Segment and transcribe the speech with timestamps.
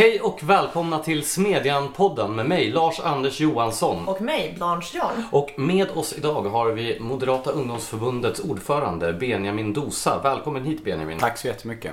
[0.00, 4.08] Hej och välkomna till Smedjan-podden med mig, Lars-Anders Johansson.
[4.08, 5.22] Och mig, Blanche Jarl.
[5.30, 10.20] Och med oss idag har vi Moderata ungdomsförbundets ordförande Benjamin Dosa.
[10.22, 11.18] Välkommen hit Benjamin.
[11.18, 11.92] Tack så jättemycket.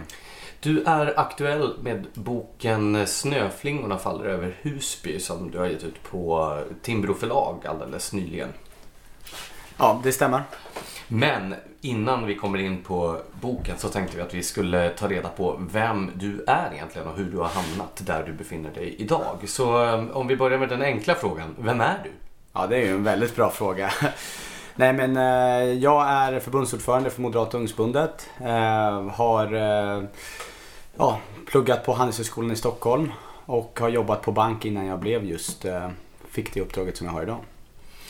[0.60, 6.58] Du är aktuell med boken Snöflingorna faller över Husby som du har gett ut på
[6.82, 8.50] Timbro förlag alldeles nyligen.
[9.78, 10.44] Ja, det stämmer.
[11.08, 15.30] Men innan vi kommer in på boken så tänkte vi att vi skulle ta reda
[15.30, 19.44] på vem du är egentligen och hur du har hamnat där du befinner dig idag.
[19.46, 22.12] Så eh, om vi börjar med den enkla frågan, vem är du?
[22.54, 23.92] Ja, det är ju en väldigt bra fråga.
[24.76, 28.30] Nej men eh, jag är förbundsordförande för Moderata ungdomsförbundet.
[28.42, 29.54] Eh, har
[30.98, 33.12] ja, pluggat på Handelshögskolan i Stockholm
[33.46, 35.66] och har jobbat på bank innan jag blev just,
[36.30, 37.40] fick det uppdraget som jag har idag.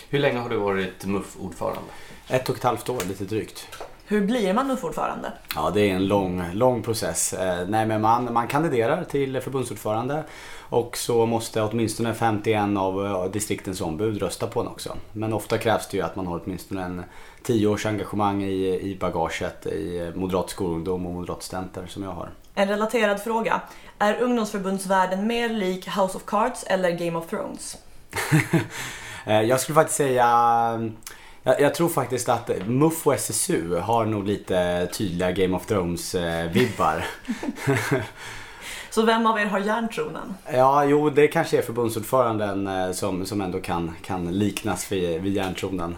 [0.10, 1.92] Hur länge har du varit MUF-ordförande?
[2.28, 3.68] Ett och ett halvt år, lite drygt.
[4.06, 5.32] Hur blir man MUF-ordförande?
[5.56, 7.34] Ja, det är en lång, lång process.
[7.34, 10.24] Eh, nej, men man, man kandiderar till förbundsordförande
[10.60, 14.98] och så måste åtminstone 51 av eh, distriktens ombud rösta på en också.
[15.14, 17.04] Men ofta krävs det ju att man har åtminstone en
[17.44, 22.30] 10 års engagemang i, i bagaget i moderat skolungdom och moderat studenter som jag har.
[22.56, 23.62] En relaterad fråga.
[23.98, 27.78] Är ungdomsförbundsvärlden mer lik House of Cards eller Game of Thrones?
[29.28, 30.26] Eh, jag skulle faktiskt säga
[31.44, 37.06] jag, jag, tror faktiskt att MUF och SSU har nog lite tydliga Game of Thrones-vibbar.
[38.90, 40.34] Så vem av er har järntronen?
[40.54, 45.34] Ja, jo det kanske är förbundsordföranden eh, som, som ändå kan, kan liknas vid, vid
[45.34, 45.96] järntronen.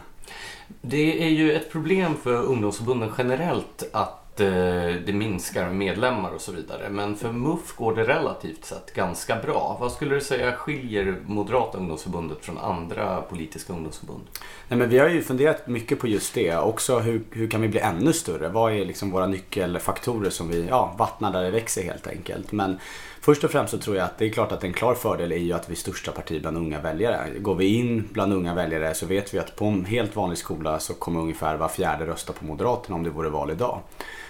[0.81, 6.51] Det är ju ett problem för ungdomsförbunden generellt att Eh, det minskar medlemmar och så
[6.51, 6.89] vidare.
[6.89, 9.77] Men för MUF går det relativt sett ganska bra.
[9.79, 14.23] Vad skulle du säga skiljer Moderata ungdomsförbundet från andra politiska ungdomsförbund?
[14.67, 16.57] Nej, men vi har ju funderat mycket på just det.
[16.57, 18.49] Också hur, hur kan vi bli ännu större?
[18.49, 22.51] Vad är liksom våra nyckelfaktorer som vi ja, vattnar där det växer helt enkelt.
[22.51, 22.79] Men
[23.21, 25.37] Först och främst så tror jag att det är klart att en klar fördel är
[25.37, 27.29] ju att vi är största parti bland unga väljare.
[27.39, 30.79] Går vi in bland unga väljare så vet vi att på en helt vanlig skola
[30.79, 33.81] så kommer ungefär var fjärde rösta på Moderaterna om det vore val idag.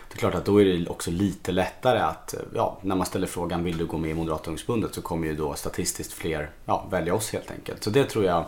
[0.09, 3.06] Det är klart att då är det också lite lättare att, eh, ja, när man
[3.06, 6.50] ställer frågan vill du gå med i Moderata ungdomsförbundet så kommer ju då statistiskt fler
[6.66, 7.84] ja, välja oss helt enkelt.
[7.84, 8.46] Så det tror jag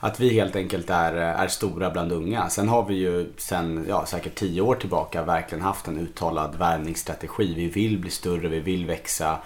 [0.00, 2.48] att vi helt enkelt är, eh, är stora bland unga.
[2.50, 7.54] Sen har vi ju sen ja, säkert tio år tillbaka verkligen haft en uttalad värvningsstrategi.
[7.54, 9.38] Vi vill bli större, vi vill växa.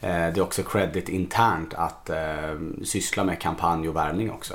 [0.00, 4.54] Eh, det är också credit internt att eh, syssla med kampanj och värvning också.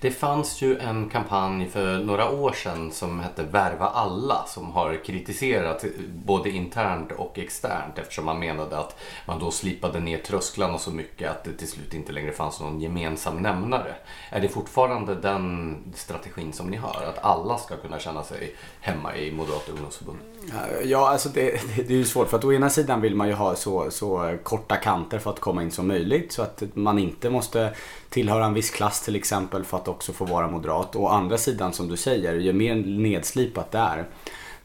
[0.00, 5.04] Det fanns ju en kampanj för några år sedan som hette Värva alla som har
[5.04, 10.90] kritiserat både internt och externt eftersom man menade att man då slipade ner trösklarna så
[10.90, 13.94] mycket att det till slut inte längre fanns någon gemensam nämnare.
[14.30, 17.02] Är det fortfarande den strategin som ni har?
[17.08, 20.35] Att alla ska kunna känna sig hemma i Moderata ungdomsförbundet?
[20.48, 23.28] Eh, ja, alltså det, det, är ju svårt för att å ena sidan vill man
[23.28, 26.98] ju ha så, så korta kanter för att komma in som möjligt så att man
[26.98, 27.74] inte måste
[28.08, 30.96] tillhöra en viss klass till exempel för att också få vara moderat.
[30.96, 34.06] Å andra sidan som du säger, ju mer nedslipat det är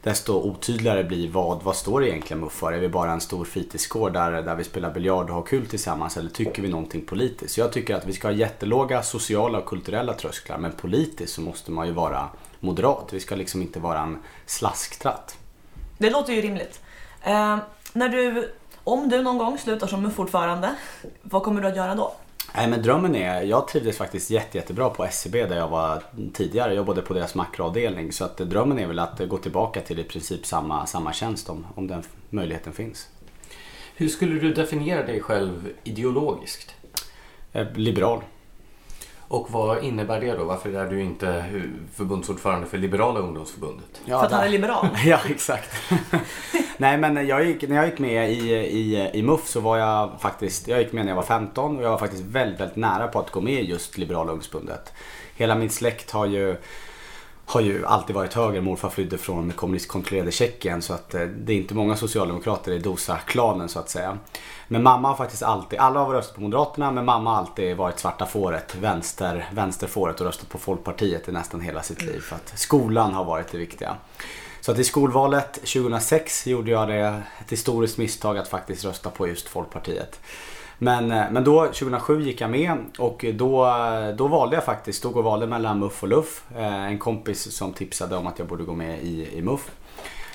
[0.02, 2.72] desto otydligare blir vad, vad står det egentligen MUF för?
[2.72, 6.16] Är vi bara en stor fritidsgård där, där vi spelar biljard och har kul tillsammans
[6.16, 7.54] eller tycker vi någonting politiskt?
[7.54, 11.40] Så jag tycker att vi ska ha jättelåga sociala och kulturella trösklar men politiskt så
[11.40, 12.28] måste man ju vara
[12.60, 13.08] moderat.
[13.12, 15.36] Vi ska liksom inte vara en slasktratt.
[16.02, 16.80] Det låter ju rimligt.
[17.22, 17.58] Eh,
[17.92, 18.52] när du,
[18.84, 20.74] om du någon gång slutar som MUF-ordförande,
[21.22, 22.14] vad kommer du att göra då?
[22.54, 26.02] Nej men drömmen är, jag trivdes faktiskt jätte, jättebra på SCB där jag var
[26.32, 26.68] tidigare.
[26.68, 28.12] Jag jobbade på deras makroavdelning.
[28.12, 31.66] Så att drömmen är väl att gå tillbaka till i princip samma, samma tjänst om,
[31.74, 33.08] om den möjligheten finns.
[33.96, 36.74] Hur skulle du definiera dig själv ideologiskt?
[37.52, 38.22] Eh, liberal.
[39.32, 40.44] Och vad innebär det då?
[40.44, 41.44] Varför är du inte
[41.94, 44.00] förbundsordförande för Liberala ungdomsförbundet?
[44.04, 44.88] Ja, för att han är liberal?
[45.04, 45.70] ja, exakt.
[46.76, 50.10] Nej men jag gick, när jag gick med i, i, i MUF så var jag
[50.20, 53.08] faktiskt, jag gick med när jag var 15 och jag var faktiskt väldigt, väldigt nära
[53.08, 54.92] på att gå med i just Liberala ungdomsförbundet.
[55.36, 56.56] Hela min släkt har ju
[57.52, 58.60] har ju alltid varit höger.
[58.60, 63.68] Morfar flydde från kommunistkontrollerade Tjeckien så att eh, det är inte många socialdemokrater i Dosa-klanen
[63.68, 64.18] så att säga.
[64.68, 67.98] Men mamma har faktiskt alltid, alla har röstat på Moderaterna men mamma har alltid varit
[67.98, 72.20] svarta fåret, vänster, vänsterfåret och röstat på Folkpartiet i nästan hela sitt liv.
[72.20, 73.96] För att skolan har varit det viktiga.
[74.60, 79.28] Så att i skolvalet 2006 gjorde jag det ett historiskt misstag att faktiskt rösta på
[79.28, 80.20] just Folkpartiet.
[80.82, 84.98] Men, eh, men då 2007 gick jag med och då, eh, då valde jag faktiskt,
[84.98, 86.44] stod och valde mellan MUF och LUF.
[86.56, 89.70] Eh, en kompis som tipsade om att jag borde gå med i, i MUF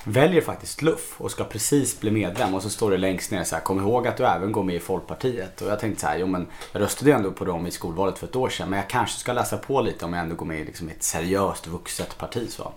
[0.07, 3.55] väljer faktiskt luff och ska precis bli medlem och så står det längst ner så
[3.55, 5.61] här, kom ihåg att du även går med i Folkpartiet.
[5.61, 8.17] Och jag tänkte så här, jo men jag röstade ju ändå på dem i skolvalet
[8.17, 10.45] för ett år sedan men jag kanske ska läsa på lite om jag ändå går
[10.45, 12.49] med i liksom ett seriöst vuxet parti.
[12.49, 12.71] Så.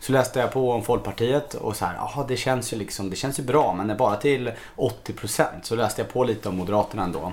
[0.00, 3.16] så läste jag på om Folkpartiet och så här, jaha det känns ju liksom, det
[3.16, 7.32] känns ju bra men bara till 80% så läste jag på lite om Moderaterna ändå.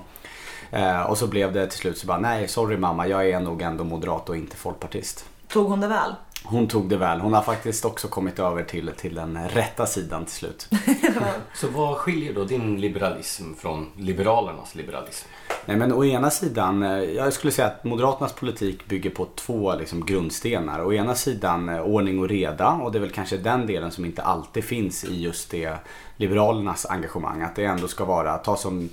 [0.71, 3.61] Eh, och så blev det till slut så bara, nej sorry mamma jag är nog
[3.61, 5.25] ändå moderat och inte folkpartist.
[5.47, 6.15] Tog hon det väl?
[6.43, 7.19] Hon tog det väl.
[7.19, 10.69] Hon har faktiskt också kommit över till, till den rätta sidan till slut.
[11.53, 15.27] Så vad skiljer då din liberalism från Liberalernas liberalism?
[15.65, 19.75] Nej men å ena sidan, eh, jag skulle säga att Moderaternas politik bygger på två
[19.75, 20.85] liksom, grundstenar.
[20.85, 24.05] Å ena sidan eh, ordning och reda och det är väl kanske den delen som
[24.05, 25.75] inte alltid finns i just det
[26.17, 27.41] Liberalernas engagemang.
[27.41, 28.89] Att det ändå ska vara, ta som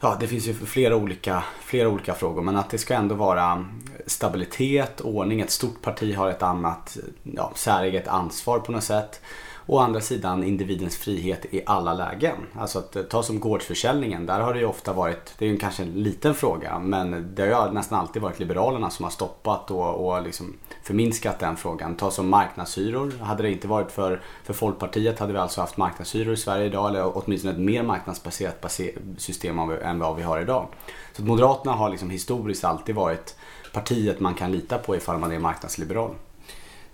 [0.00, 3.64] Ja, det finns ju flera olika, flera olika frågor men att det ska ändå vara
[4.06, 5.40] stabilitet, ordning.
[5.40, 9.20] Ett stort parti har ett annat ja, säreget ansvar på något sätt.
[9.68, 12.36] Å andra sidan individens frihet i alla lägen.
[12.54, 15.58] Alltså att eh, ta som gårdsförsäljningen, där har det ju ofta varit, det är ju
[15.58, 19.70] kanske en liten fråga, men det har ju nästan alltid varit Liberalerna som har stoppat
[19.70, 21.96] och, och liksom förminskat den frågan.
[21.96, 26.34] Ta som marknadshyror, hade det inte varit för, för Folkpartiet hade vi alltså haft marknadshyror
[26.34, 28.80] i Sverige idag, eller åtminstone ett mer marknadsbaserat
[29.18, 30.66] system än vad vi har idag.
[31.12, 33.36] Så Moderaterna har liksom historiskt alltid varit
[33.72, 36.14] partiet man kan lita på ifall man är marknadsliberal.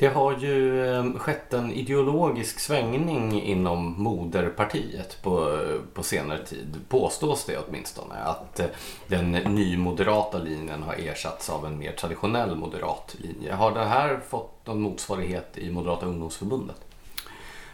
[0.02, 5.58] Det har ju eh, skett en ideologisk svängning inom moderpartiet på,
[5.94, 6.76] på senare tid.
[6.88, 8.14] Påstås det åtminstone.
[8.14, 8.66] Att eh,
[9.06, 13.52] den nymoderata linjen har ersatts av en mer traditionell moderat linje.
[13.52, 16.76] Har det här fått någon motsvarighet i Moderata ungdomsförbundet?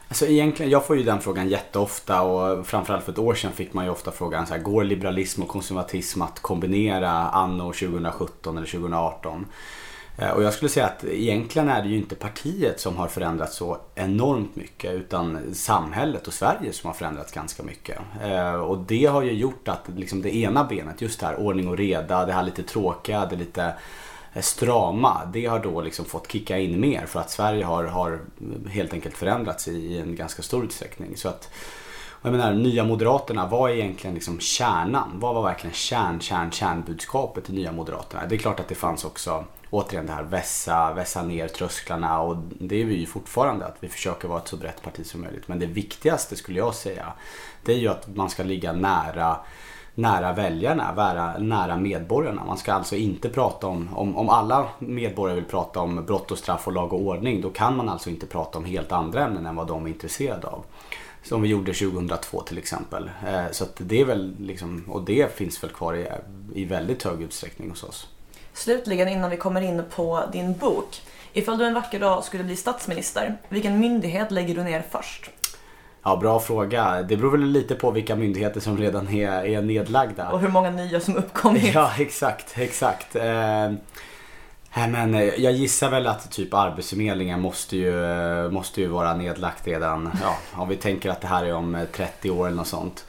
[0.08, 3.72] Alltså egentligen, jag får ju den frågan jätteofta och framförallt för ett år sedan fick
[3.72, 8.66] man ju ofta frågan så här, går liberalism och konservatism att kombinera anno 2017 eller
[8.66, 9.46] 2018?
[10.18, 13.56] Eh, och jag skulle säga att egentligen är det ju inte partiet som har förändrats
[13.56, 17.98] så enormt mycket utan samhället och Sverige som har förändrats ganska mycket.
[18.24, 21.68] Eh, och det har ju gjort att liksom det ena benet, just det här ordning
[21.68, 23.74] och reda, det här lite tråkiga, det lite
[24.34, 28.20] eh, strama, det har då liksom fått kicka in mer för att Sverige har, har
[28.70, 31.16] helt enkelt förändrats i en ganska stor utsträckning.
[31.16, 31.50] Så att
[32.22, 35.10] jag menar, Nya Moderaterna, vad är egentligen liksom kärnan?
[35.14, 38.26] Vad var verkligen kärn, kärn, kärnbudskapet i Nya Moderaterna?
[38.26, 42.36] Det är klart att det fanns också återigen det här vässa, vässa ner trösklarna och
[42.60, 45.48] det är vi ju fortfarande att vi försöker vara ett så brett parti som möjligt.
[45.48, 47.12] Men det viktigaste skulle jag säga
[47.64, 49.36] det är ju att man ska ligga nära
[49.98, 52.44] nära väljarna, nära, nära medborgarna.
[52.44, 56.38] Man ska alltså inte prata om, om, om alla medborgare vill prata om brott och
[56.38, 59.46] straff och lag och ordning, då kan man alltså inte prata om helt andra ämnen
[59.46, 60.64] än vad de är intresserade av.
[61.22, 63.10] Som vi gjorde 2002 till exempel.
[63.26, 66.08] Eh, så att det är väl liksom, och det finns väl kvar i,
[66.54, 68.08] i väldigt hög utsträckning hos oss.
[68.58, 71.02] Slutligen innan vi kommer in på din bok.
[71.32, 75.30] Ifall du en vacker dag skulle bli statsminister, vilken myndighet lägger du ner först?
[76.02, 77.02] Ja, bra fråga.
[77.02, 80.30] Det beror väl lite på vilka myndigheter som redan är, är nedlagda.
[80.30, 81.74] Och hur många nya som uppkommit.
[81.74, 83.16] Ja, exakt, exakt.
[83.16, 83.72] Eh,
[84.74, 89.66] men eh, jag gissar väl att typ Arbetsförmedlingen måste ju, eh, måste ju vara nedlagt
[89.66, 93.04] redan, ja, om vi tänker att det här är om 30 år eller något sånt.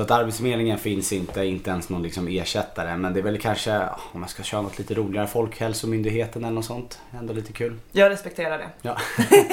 [0.00, 2.96] Så att Arbetsförmedlingen finns inte, inte ens någon liksom ersättare.
[2.96, 3.82] Men det är väl kanske,
[4.12, 7.00] om jag ska köra något lite roligare, Folkhälsomyndigheten eller något sånt.
[7.18, 7.76] Ändå lite kul.
[7.92, 8.68] Jag respekterar det.
[8.82, 8.96] Ja.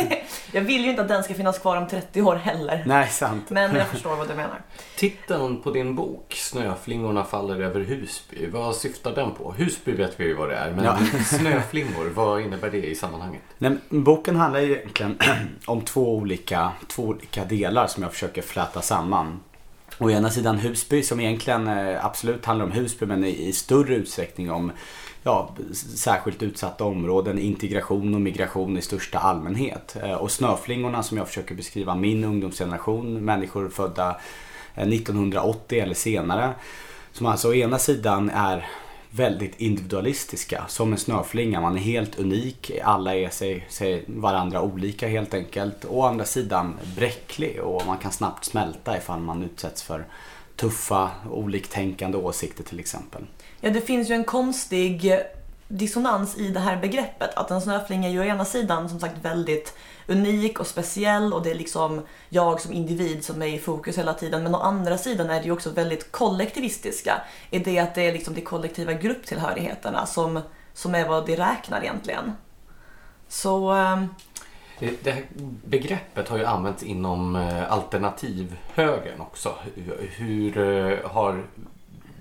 [0.52, 2.84] jag vill ju inte att den ska finnas kvar om 30 år heller.
[2.86, 3.50] Nej, sant.
[3.50, 4.62] Men jag förstår vad du menar.
[4.98, 9.54] Titeln på din bok, Snöflingorna faller över Husby, vad syftar den på?
[9.58, 10.98] Husby vet vi ju vad det är, men ja.
[11.26, 13.42] snöflingor, vad innebär det i sammanhanget?
[13.58, 15.18] Nej, boken handlar egentligen
[15.66, 19.40] om två olika, två olika delar som jag försöker fläta samman.
[20.00, 24.52] Å ena sidan Husby som egentligen eh, absolut handlar om Husby men i större utsträckning
[24.52, 24.72] om
[25.24, 25.56] ja,
[25.96, 29.98] särskilt utsatta områden, integration och migration i största allmänhet.
[30.04, 34.10] Eh, och Snöflingorna som jag försöker beskriva, min ungdomsgeneration, människor födda
[34.76, 36.54] eh, 1980 eller senare.
[37.12, 38.66] Som alltså å ena sidan är
[39.18, 40.66] väldigt individualistiska.
[40.68, 42.72] Som en snöflinga, man är helt unik.
[42.84, 45.86] Alla är sig, sig varandra olika helt enkelt.
[45.90, 50.06] Å andra sidan bräcklig och man kan snabbt smälta ifall man utsätts för
[50.56, 53.22] tuffa, oliktänkande åsikter till exempel.
[53.62, 55.12] Ja, det finns ju en konstig
[55.68, 57.36] dissonans i det här begreppet.
[57.36, 59.74] Att en snöflinga är ju å ena sidan som sagt väldigt
[60.08, 64.14] unik och speciell och det är liksom jag som individ som är i fokus hela
[64.14, 64.44] tiden.
[64.44, 68.14] Men å andra sidan är det ju också väldigt kollektivistiska i det att det är
[68.14, 70.42] liksom de kollektiva grupptillhörigheterna som,
[70.74, 72.34] som är vad det räknar egentligen.
[73.28, 73.72] Så...
[73.72, 74.16] Um...
[74.80, 75.24] Det här
[75.66, 79.56] begreppet har ju använts inom eh, alternativhögern också.
[80.18, 81.44] Hur eh, har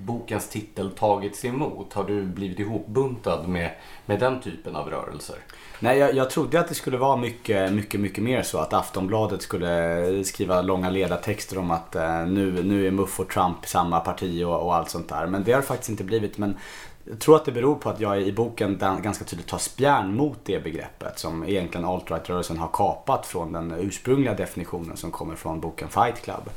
[0.07, 1.93] bokens titel tagits emot?
[1.93, 3.71] Har du blivit ihopbuntad med,
[4.07, 5.37] med den typen av rörelser?
[5.81, 8.59] Nej, jag, jag trodde att det skulle vara mycket, mycket, mycket mer så.
[8.59, 13.67] Att Aftonbladet skulle skriva långa ledartexter om att eh, nu, nu är Muff och Trump
[13.67, 15.27] samma parti och, och allt sånt där.
[15.27, 16.39] Men det har det faktiskt inte blivit.
[16.39, 16.57] Men
[17.05, 20.39] jag tror att det beror på att jag i boken ganska tydligt tar spjärn mot
[20.45, 25.89] det begreppet som egentligen alt-right-rörelsen har kapat från den ursprungliga definitionen som kommer från boken
[25.89, 26.51] Fight Club.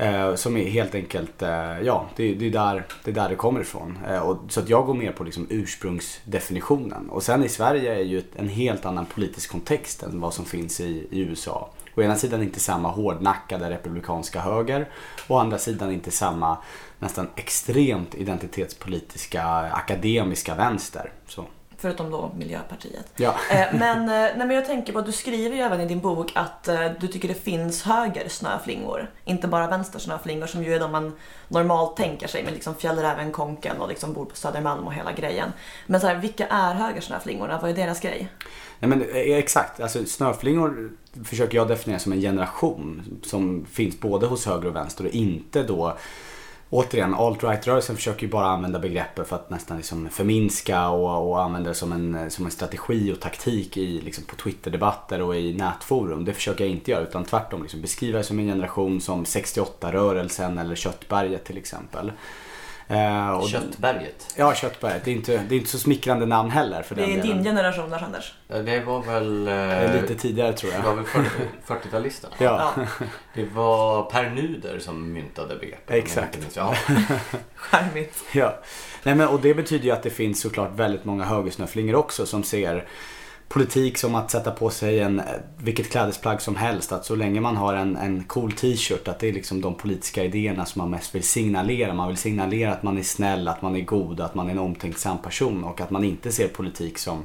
[0.00, 3.34] Eh, som är helt enkelt, eh, ja det, det, är där, det är där det
[3.34, 3.98] kommer ifrån.
[4.08, 7.10] Eh, och, så att jag går mer på liksom ursprungsdefinitionen.
[7.10, 10.80] Och sen i Sverige är ju en helt annan politisk kontext än vad som finns
[10.80, 11.70] i, i USA.
[11.96, 14.88] Å ena sidan inte samma hårdnackade republikanska höger.
[15.28, 16.58] Å andra sidan inte samma
[16.98, 21.12] nästan extremt identitetspolitiska akademiska vänster.
[21.26, 21.44] Så.
[21.80, 23.12] Förutom då Miljöpartiet.
[23.16, 23.34] Ja.
[23.50, 26.00] Eh, men, eh, nej, men jag tänker på att du skriver ju även i din
[26.00, 29.10] bok att eh, du tycker det finns höger snöflingor.
[29.24, 31.16] Inte bara vänster snöflingor som ju är de man
[31.48, 35.52] normalt tänker sig med liksom fjällräven, konken och liksom bor på Södermalm och hela grejen.
[35.86, 37.58] Men så här, vilka är högersnöflingorna?
[37.62, 38.28] Vad är deras grej?
[38.80, 40.90] Nej men exakt, alltså snöflingor
[41.24, 45.62] försöker jag definiera som en generation som finns både hos höger och vänster och inte
[45.62, 45.96] då
[46.70, 51.68] återigen, alt-right-rörelsen försöker ju bara använda begreppet för att nästan liksom förminska och, och använda
[51.68, 56.24] det som en, som en strategi och taktik i, liksom på Twitter-debatter och i nätforum.
[56.24, 60.60] Det försöker jag inte göra utan tvärtom liksom beskriva det som en generation som 68-rörelsen
[60.60, 62.12] eller Köttberget till exempel.
[62.90, 64.34] Uh, Köttberget?
[64.36, 65.04] Ja, Köttberget.
[65.04, 66.82] Det är, inte, det är inte så smickrande namn heller.
[66.82, 68.34] För det är din generation där, Anders.
[68.48, 69.48] Det var väl...
[69.48, 70.82] Eh, lite tidigare tror jag.
[70.82, 71.04] Det var väl
[71.66, 72.32] 40-talisterna?
[72.38, 72.72] ja.
[73.34, 75.96] Det var Per Nuder som myntade begreppet.
[75.96, 76.38] Exakt.
[76.56, 76.74] Ja.
[77.54, 78.24] Charmigt.
[78.32, 78.58] ja.
[79.02, 82.42] Nej, men, och det betyder ju att det finns såklart väldigt många högersnöflingor också som
[82.42, 82.86] ser
[83.52, 85.24] politik som att sätta på sig en, eh,
[85.56, 86.92] vilket klädesplagg som helst.
[86.92, 90.24] Att så länge man har en, en cool t-shirt, att det är liksom de politiska
[90.24, 91.94] idéerna som man mest vill signalera.
[91.94, 94.58] Man vill signalera att man är snäll, att man är god, att man är en
[94.58, 97.24] omtänksam person och att man inte ser politik som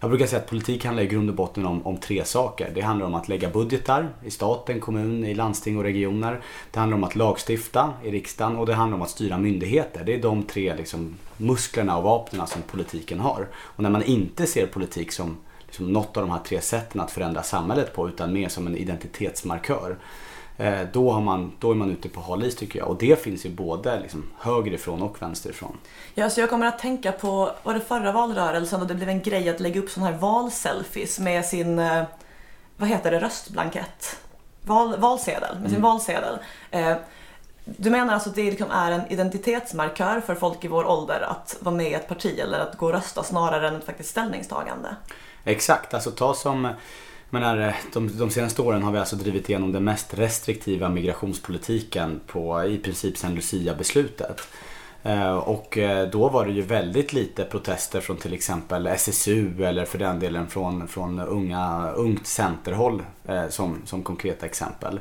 [0.00, 2.70] jag brukar säga att politik handlar i grund och botten om, om tre saker.
[2.74, 6.40] Det handlar om att lägga budgetar i staten, kommun, i landsting och regioner.
[6.70, 10.04] Det handlar om att lagstifta i riksdagen och det handlar om att styra myndigheter.
[10.04, 13.48] Det är de tre liksom, musklerna och vapnen som politiken har.
[13.54, 15.36] Och när man inte ser politik som
[15.80, 18.76] liksom något av de här tre sätten att förändra samhället på utan mer som en
[18.76, 19.96] identitetsmarkör.
[20.56, 23.46] Eh, då, har man, då är man ute på halis tycker jag och det finns
[23.46, 25.78] ju både liksom högerifrån och vänsterifrån.
[26.14, 29.22] Ja, så jag kommer att tänka på, var det förra valrörelsen och det blev en
[29.22, 32.02] grej att lägga upp sådana här valselfies med sin, eh,
[32.76, 34.16] vad heter det, röstblankett?
[34.62, 35.82] Val, valsedel, med sin mm.
[35.82, 36.38] valsedel.
[36.70, 36.96] Eh,
[37.64, 41.56] du menar alltså att det liksom är en identitetsmarkör för folk i vår ålder att
[41.60, 44.88] vara med i ett parti eller att gå och rösta snarare än ett faktiskt ställningstagande?
[45.50, 46.68] Exakt, alltså ta som
[47.30, 52.64] menar, de, de senaste åren har vi alltså drivit igenom den mest restriktiva migrationspolitiken på
[52.64, 54.40] i princip sedan Lucia-beslutet.
[55.02, 59.84] Eh, och eh, då var det ju väldigt lite protester från till exempel SSU eller
[59.84, 65.00] för den delen från, från unga, ungt centerhåll eh, som, som konkreta exempel.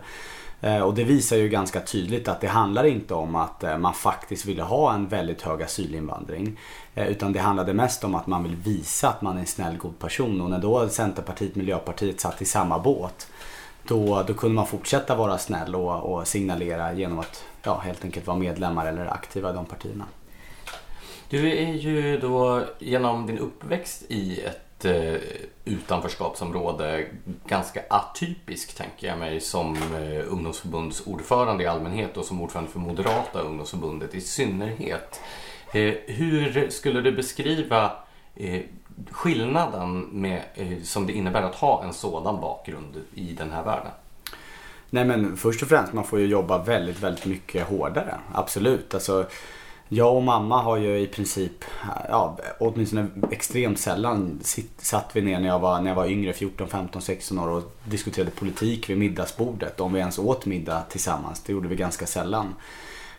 [0.62, 3.94] Eh, och det visar ju ganska tydligt att det handlar inte om att eh, man
[3.94, 6.60] faktiskt ville ha en väldigt hög asylinvandring.
[6.96, 9.78] Eh, utan det handlade mest om att man vill visa att man är en snäll,
[9.78, 10.42] god person.
[10.42, 13.28] Och när då Centerpartiet och Miljöpartiet satt i samma båt
[13.84, 18.28] då, då kunde man fortsätta vara snäll och, och signalera genom att ja, helt enkelt
[18.28, 20.06] vara medlemmar eller aktiva i de partierna.
[21.30, 25.16] Du är ju då genom din uppväxt i ett eh,
[25.66, 27.06] utanförskapsområde
[27.48, 33.42] ganska atypisk tänker jag mig som eh, ungdomsförbundsordförande i allmänhet och som ordförande för Moderata
[33.42, 35.20] ungdomsförbundet i synnerhet.
[35.74, 37.92] Eh, hur skulle du beskriva
[38.36, 38.62] eh,
[39.12, 43.92] skillnaden med, eh, som det innebär att ha en sådan bakgrund i den här världen?
[44.90, 48.16] Nej men först och främst man får ju jobba väldigt, väldigt mycket hårdare.
[48.34, 48.94] Absolut.
[48.94, 49.26] Alltså,
[49.90, 51.66] jag och mamma har ju i princip,
[52.10, 54.40] ja, åtminstone extremt sällan
[54.78, 57.64] satt vi ner när jag var, när jag var yngre, 14, 15, 16 år och
[57.84, 59.80] diskuterade politik vid middagsbordet.
[59.80, 61.44] Om vi ens åt middag tillsammans.
[61.44, 62.56] Det gjorde vi ganska sällan.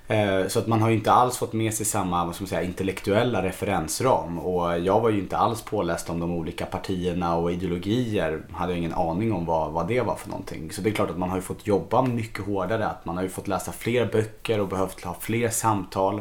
[0.08, 2.48] Eh, så att man har ju inte alls fått med sig samma vad ska man
[2.48, 4.38] säga, intellektuella referensram.
[4.38, 8.42] Och jag var ju inte alls påläst om de olika partierna och ideologier.
[8.52, 10.72] Hade ingen aning om vad, vad det var för någonting.
[10.72, 12.86] Så det är klart att man har ju fått jobba mycket hårdare.
[12.86, 16.20] Att man har ju fått läsa fler böcker och behövt ha fler samtal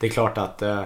[0.00, 0.82] det är klart att eh,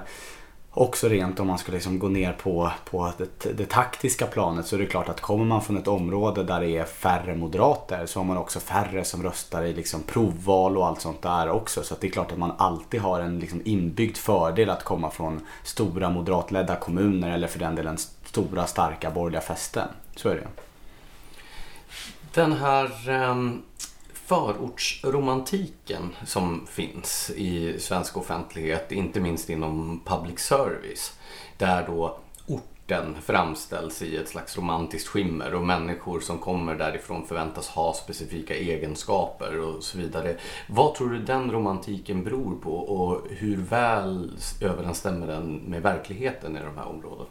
[0.70, 4.76] också rent om man ska liksom gå ner på, på det, det, taktiska planet så
[4.76, 8.20] är det klart att kommer man från ett område där det är färre moderater så
[8.20, 11.82] har man också färre som röstar i liksom provval och allt sånt där också.
[11.82, 15.40] Så det är klart att man alltid har en liksom inbyggd fördel att komma från
[15.62, 19.88] stora moderatledda kommuner eller för den delen stora starka borgerliga fästen.
[20.16, 20.48] Så är det.
[22.32, 23.62] Den här um
[24.26, 31.18] förortsromantiken som finns i svensk offentlighet, inte minst inom public service,
[31.58, 37.68] där då orten framställs i ett slags romantiskt skimmer och människor som kommer därifrån förväntas
[37.68, 40.36] ha specifika egenskaper och så vidare.
[40.68, 46.60] Vad tror du den romantiken beror på och hur väl överensstämmer den med verkligheten i
[46.60, 47.28] de här områdena?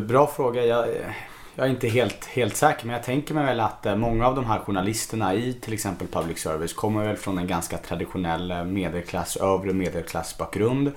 [0.00, 0.64] Bra fråga.
[0.64, 1.12] Jag, eh,
[1.58, 4.34] jag är inte helt, helt säker men jag tänker mig väl att eh, många av
[4.34, 8.64] de här journalisterna i till exempel public service kommer väl från en ganska traditionell eh,
[8.64, 10.92] medelklass, övre medelklassbakgrund.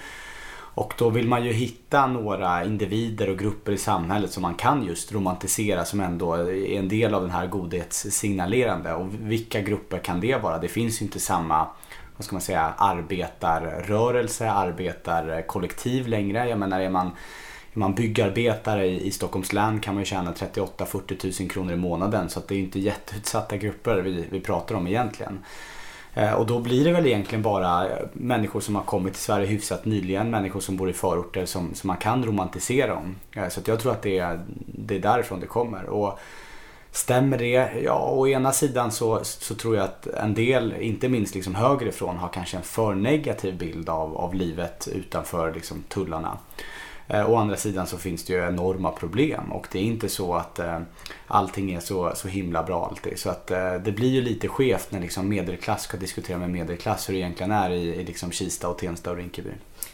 [0.74, 4.86] Och då vill man ju hitta några individer och grupper i samhället som man kan
[4.86, 8.94] just romantisera som ändå är en del av den här godhetssignalerande.
[8.94, 10.58] Och vilka grupper kan det vara?
[10.58, 11.68] Det finns ju inte samma
[12.18, 16.50] vad ska man säga, arbetarrörelse, arbetarkollektiv längre.
[16.50, 17.12] Jag menar är man
[17.74, 21.78] är man byggarbetare i, i Stockholms län kan man ju tjäna 38-40 000 kronor i
[21.78, 25.40] månaden så att det är inte jätteutsatta grupper vi, vi pratar om egentligen.
[26.14, 29.48] Eh, och då blir det väl egentligen bara eh, människor som har kommit till Sverige
[29.48, 33.16] hyfsat nyligen, människor som bor i förorter som, som man kan romantisera om.
[33.32, 35.86] Eh, så jag tror att det är, det är därifrån det kommer.
[35.86, 36.20] Och
[36.92, 37.82] Stämmer det?
[37.84, 42.18] Ja, å ena sidan så, så tror jag att en del, inte minst liksom högerifrån,
[42.18, 46.38] har kanske en för negativ bild av, av livet utanför liksom tullarna.
[47.10, 50.34] Eh, å andra sidan så finns det ju enorma problem och det är inte så
[50.36, 50.80] att eh,
[51.28, 53.20] allting är så, så himla bra alltid.
[53.20, 57.10] Så att eh, det blir ju lite skevt när liksom medelklass ska diskutera med medelklass
[57.10, 59.50] hur det egentligen är i, i liksom Kista och Tensta och Rinkeby.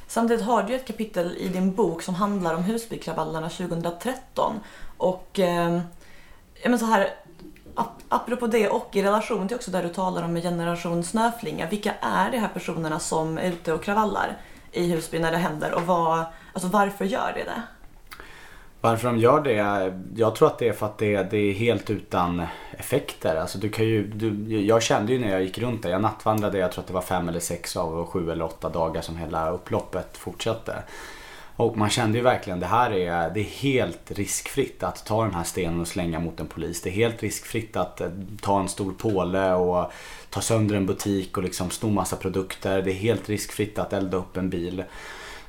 [0.08, 4.54] Samtidigt har du ett kapitel i din bok som handlar om Husbykravallerna 2013
[4.98, 5.80] och eh,
[6.66, 7.10] men så här
[8.10, 11.70] apropå det och i relation till också där du talar om en generation snöflinga.
[11.70, 14.38] Vilka är de här personerna som är ute och kravallar
[14.76, 17.62] i Husby när det händer och vad, Alltså varför gör det det?
[18.82, 19.94] Varför de gör det?
[20.16, 22.46] Jag tror att det är för att det, det är helt utan
[22.78, 23.36] effekter.
[23.36, 26.58] Alltså du kan ju, du, jag kände ju när jag gick runt där, jag nattvandrade,
[26.58, 29.50] jag tror att det var fem eller sex av sju eller åtta dagar som hela
[29.50, 30.84] upploppet fortsatte.
[31.56, 35.34] Och man kände ju verkligen det här är, det är helt riskfritt att ta den
[35.34, 36.82] här stenen och slänga mot en polis.
[36.82, 38.10] Det är helt riskfritt att eh,
[38.42, 39.92] ta en stor påle och
[40.36, 42.82] ta sönder en butik och liksom sno massa produkter.
[42.82, 44.84] Det är helt riskfritt att elda upp en bil.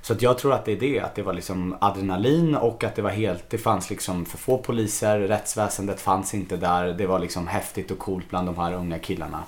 [0.03, 2.95] Så att jag tror att det är det, att det var liksom adrenalin och att
[2.95, 7.19] det var helt, det fanns liksom för få poliser, rättsväsendet fanns inte där, det var
[7.19, 9.43] liksom häftigt och coolt bland de här unga killarna.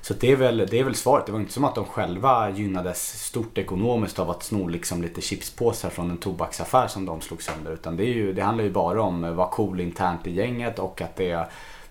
[0.00, 1.26] Så det är, väl, det är väl svaret.
[1.26, 5.20] Det var inte som att de själva gynnades stort ekonomiskt av att sno liksom lite
[5.20, 7.72] chipspåsar från en tobaksaffär som de slog sönder.
[7.72, 10.78] Utan det, är ju, det handlar ju bara om att vara cool internt i gänget
[10.78, 11.48] och att det,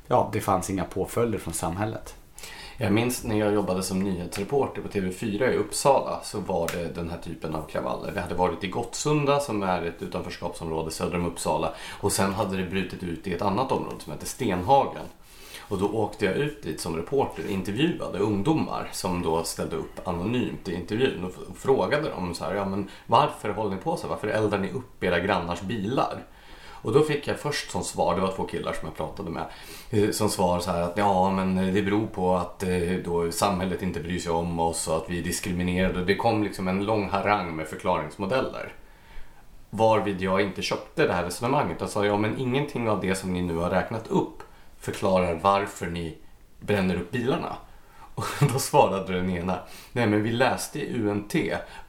[0.07, 2.15] ja, det fanns inga påföljder från samhället.
[2.81, 7.09] Jag minns när jag jobbade som nyhetsreporter på TV4 i Uppsala så var det den
[7.09, 8.11] här typen av kravaller.
[8.11, 12.57] Det hade varit i Gottsunda som är ett utanförskapsområde söder om Uppsala och sen hade
[12.57, 15.05] det brutit ut i ett annat område som heter Stenhagen.
[15.59, 20.07] Och då åkte jag ut dit som reporter och intervjuade ungdomar som då ställde upp
[20.07, 24.07] anonymt i intervjun och frågade dem så här, ja men varför håller ni på så?
[24.07, 26.23] Varför eldar ni upp era grannars bilar?
[26.81, 29.45] Och då fick jag först som svar, det var två killar som jag pratade med,
[29.89, 32.69] eh, som svar så här att ja men det beror på att eh,
[33.05, 36.05] då samhället inte bryr sig om oss och att vi är diskriminerade.
[36.05, 38.73] Det kom liksom en lång harang med förklaringsmodeller.
[39.69, 43.33] Varvid jag inte köpte det här resonemanget och sa ja men ingenting av det som
[43.33, 44.43] ni nu har räknat upp
[44.79, 46.17] förklarar varför ni
[46.59, 47.55] bränner upp bilarna.
[48.19, 49.59] Och då svarade den ena,
[49.91, 51.35] nej men vi läste i UNT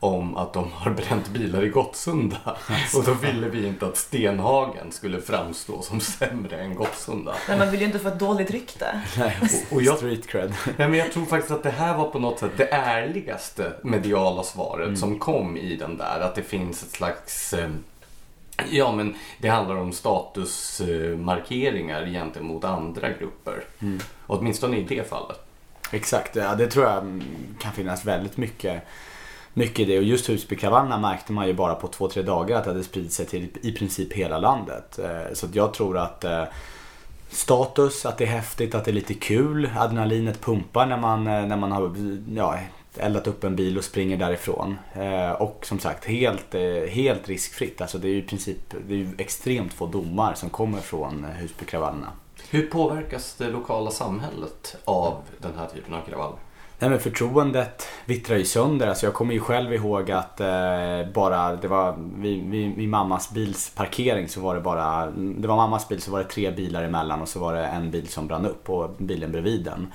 [0.01, 2.37] om att de har bränt bilar i Gottsunda.
[2.45, 2.99] Alltså.
[2.99, 7.35] Och då ville vi inte att Stenhagen skulle framstå som sämre än Gottsunda.
[7.49, 9.01] Nej, man vill ju inte få ett dåligt rykte.
[9.19, 10.55] Nej, och, och jag, Street cred.
[10.65, 14.43] Nej, men jag tror faktiskt att det här var på något sätt det ärligaste mediala
[14.43, 14.97] svaret mm.
[14.97, 16.21] som kom i den där.
[16.21, 17.71] Att det finns ett slags eh,
[18.71, 23.65] Ja, men det handlar om statusmarkeringar gentemot andra grupper.
[23.79, 23.99] Mm.
[24.27, 25.50] Åtminstone i det fallet.
[25.91, 27.23] Exakt, ja, det tror jag mm,
[27.59, 28.83] kan finnas väldigt mycket
[29.55, 29.99] mycket i det.
[29.99, 33.13] Och just Husbykravallerna märkte man ju bara på två, tre dagar att det hade spridit
[33.13, 34.99] sig till i princip hela landet.
[34.99, 36.45] Eh, så jag tror att eh,
[37.31, 39.71] status, att det är häftigt, att det är lite kul.
[39.77, 41.95] Adrenalinet pumpar när man, eh, när man har
[42.35, 42.59] ja,
[42.97, 44.79] eldat upp en bil och springer därifrån.
[45.39, 46.55] Och som sagt helt,
[46.91, 47.81] helt riskfritt.
[47.81, 52.13] Alltså det är ju i princip det är extremt få domar som kommer från Husbykravallerna.
[52.53, 56.33] Hur påverkas det lokala samhället av den här typen av kravall?
[56.79, 58.87] Nej men förtroendet vittrar ju sönder.
[58.87, 63.31] Alltså jag kommer ju själv ihåg att eh, bara det var vid, vid, vid mammas
[63.31, 66.83] bils parkering så var det bara, det var mammas bil så var det tre bilar
[66.83, 69.93] emellan och så var det en bil som brann upp och bilen bredvid den.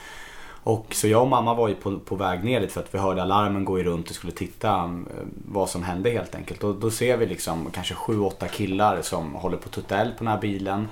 [0.63, 2.99] Och så jag och mamma var ju på, på väg ner dit för att vi
[2.99, 6.63] hörde alarmen gå runt och skulle titta eh, vad som hände helt enkelt.
[6.63, 10.17] Och då ser vi liksom kanske sju, åtta killar som håller på att tutta eld
[10.17, 10.87] på den här bilen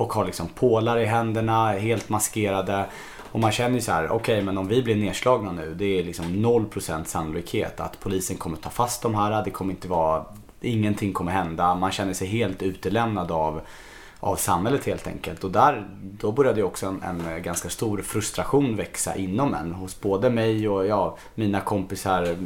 [0.00, 2.86] och har liksom pålar i händerna, helt maskerade.
[3.32, 5.98] Och man känner ju så här, okej okay, men om vi blir nedslagna nu, det
[5.98, 9.44] är liksom 0% sannolikhet att polisen kommer ta fast de här.
[9.44, 10.24] Det kommer inte vara,
[10.60, 11.74] ingenting kommer hända.
[11.74, 13.60] Man känner sig helt utelämnad av
[14.20, 15.44] av samhället helt enkelt.
[15.44, 19.72] Och där, då började ju också en, en, ganska stor frustration växa inom en.
[19.72, 22.36] Hos både mig och ja, mina kompisar,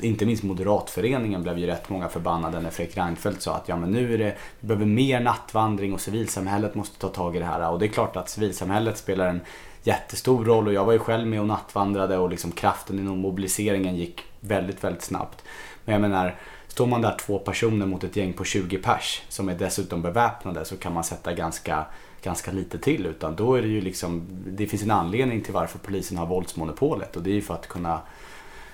[0.00, 3.90] inte minst Moderatföreningen blev ju rätt många förbannade när Fredrik Reinfeldt sa att ja men
[3.90, 7.70] nu är det, vi behöver mer nattvandring och civilsamhället måste ta tag i det här.
[7.70, 9.40] Och det är klart att civilsamhället spelar en
[9.82, 13.96] jättestor roll och jag var ju själv med och nattvandrade och liksom kraften inom mobiliseringen
[13.96, 15.44] gick väldigt, väldigt snabbt.
[15.84, 16.36] Men jag menar,
[16.78, 20.64] Står man där två personer mot ett gäng på 20 pers som är dessutom beväpnade
[20.64, 21.86] så kan man sätta ganska,
[22.22, 23.06] ganska lite till.
[23.06, 27.16] Utan då är det ju liksom, det finns en anledning till varför polisen har våldsmonopolet
[27.16, 28.00] och det är ju för att kunna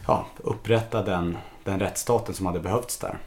[0.06, 3.18] ja, upprätta den, den rättsstaten som hade behövts där.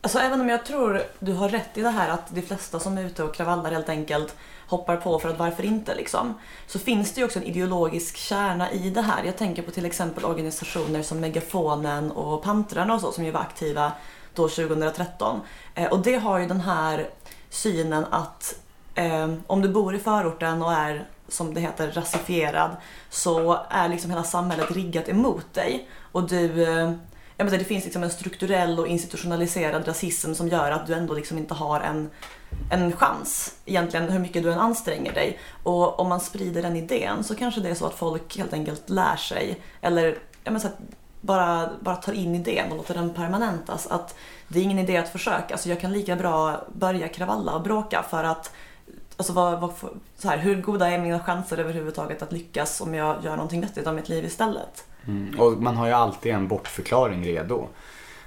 [0.00, 2.98] Alltså även om jag tror du har rätt i det här att de flesta som
[2.98, 6.34] är ute och kravallar helt enkelt hoppar på för att varför inte liksom.
[6.66, 9.24] Så finns det ju också en ideologisk kärna i det här.
[9.24, 13.40] Jag tänker på till exempel organisationer som Megafonen och Pantrarna och så som ju var
[13.40, 13.92] aktiva
[14.34, 15.40] då 2013.
[15.74, 17.10] Eh, och det har ju den här
[17.50, 18.54] synen att
[18.94, 22.70] eh, om du bor i förorten och är som det heter rasifierad
[23.10, 25.88] så är liksom hela samhället riggat emot dig.
[26.12, 26.92] Och du eh,
[27.36, 31.14] jag menar, det finns liksom en strukturell och institutionaliserad rasism som gör att du ändå
[31.14, 32.10] liksom inte har en,
[32.70, 35.38] en chans egentligen hur mycket du än anstränger dig.
[35.62, 38.90] Och om man sprider den idén så kanske det är så att folk helt enkelt
[38.90, 40.04] lär sig eller
[40.44, 40.78] jag menar, så att
[41.20, 43.86] bara, bara tar in idén och låter den permanentas.
[43.86, 44.14] Att
[44.48, 45.54] det är ingen idé att försöka.
[45.54, 48.52] Alltså jag kan lika bra börja kravalla och bråka för att
[49.18, 49.72] Alltså vad, vad,
[50.16, 53.86] så här, hur goda är mina chanser överhuvudtaget att lyckas om jag gör någonting vettigt
[53.86, 54.84] av mitt liv istället?
[55.08, 55.40] Mm.
[55.40, 57.68] Och man har ju alltid en bortförklaring redo.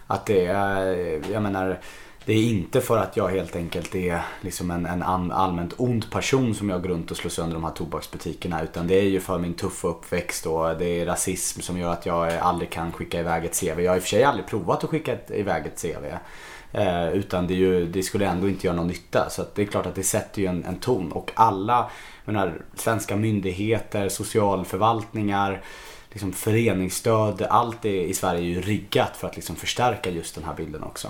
[0.07, 1.79] Att det är, jag menar,
[2.25, 6.55] det är inte för att jag helt enkelt är liksom en, en allmänt ond person
[6.55, 8.63] som jag går runt och slår sönder de här tobaksbutikerna.
[8.63, 12.05] Utan det är ju för min tuffa uppväxt och det är rasism som gör att
[12.05, 13.81] jag aldrig kan skicka iväg ett CV.
[13.81, 16.05] Jag har i och för sig aldrig provat att skicka ett, iväg ett CV.
[16.71, 19.29] Eh, utan det, ju, det, skulle ändå inte göra någon nytta.
[19.29, 21.11] Så det är klart att det sätter ju en, en ton.
[21.11, 21.89] Och alla
[22.25, 25.61] menar, svenska myndigheter, socialförvaltningar,
[26.10, 30.54] liksom föreningsstöd, allt i Sverige är ju riggat för att liksom förstärka just den här
[30.54, 31.08] bilden också.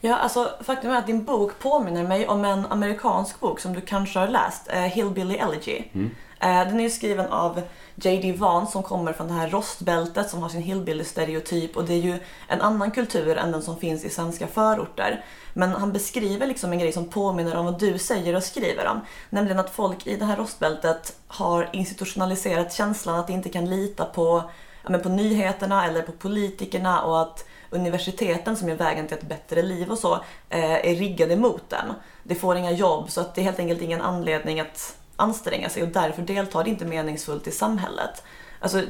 [0.00, 3.80] Ja, alltså faktum är att din bok påminner mig om en amerikansk bok som du
[3.80, 5.82] kanske har läst, uh, Hillbilly Elegy.
[5.92, 6.10] Mm.
[6.40, 7.62] Eh, den är ju skriven av
[7.94, 8.32] J.D.
[8.32, 12.18] Vaughan som kommer från det här rostbältet som har sin hillbilly-stereotyp och det är ju
[12.48, 15.24] en annan kultur än den som finns i svenska förorter.
[15.54, 19.00] Men han beskriver liksom en grej som påminner om vad du säger och skriver om.
[19.30, 24.04] Nämligen att folk i det här rostbältet har institutionaliserat känslan att de inte kan lita
[24.04, 24.50] på,
[24.88, 29.62] ja, på nyheterna eller på politikerna och att universiteten som är vägen till ett bättre
[29.62, 30.14] liv och så
[30.48, 31.94] eh, är riggade mot dem.
[32.22, 35.82] De får inga jobb så att det är helt enkelt ingen anledning att anstränga sig
[35.82, 38.22] och därför deltar det inte meningsfullt i samhället.
[38.60, 38.82] Alltså,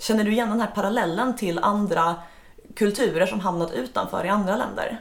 [0.00, 2.14] känner du igen den här parallellen till andra
[2.76, 5.00] kulturer som hamnat utanför i andra länder?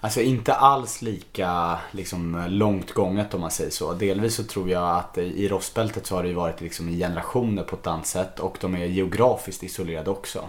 [0.00, 3.92] Alltså inte alls lika liksom, långt gånget om man säger så.
[3.92, 7.62] Delvis så tror jag att i rostbältet så har det ju varit liksom, i generationer
[7.62, 10.48] på ett annat sätt och de är geografiskt isolerade också.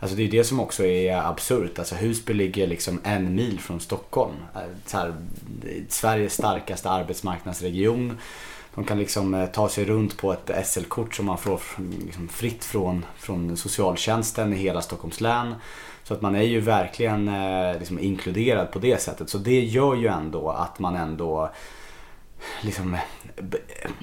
[0.00, 1.78] Alltså det är det som också är absurt.
[1.78, 4.34] Alltså Husby ligger liksom en mil från Stockholm.
[4.54, 5.14] Eh, så här,
[5.88, 8.18] Sveriges starkaste arbetsmarknadsregion.
[8.74, 11.60] De kan liksom eh, ta sig runt på ett SL-kort som man får
[12.06, 15.54] liksom fritt från, från socialtjänsten i hela Stockholms län.
[16.04, 19.30] Så att man är ju verkligen eh, liksom inkluderad på det sättet.
[19.30, 21.50] Så det gör ju ändå att man ändå
[22.60, 22.96] liksom,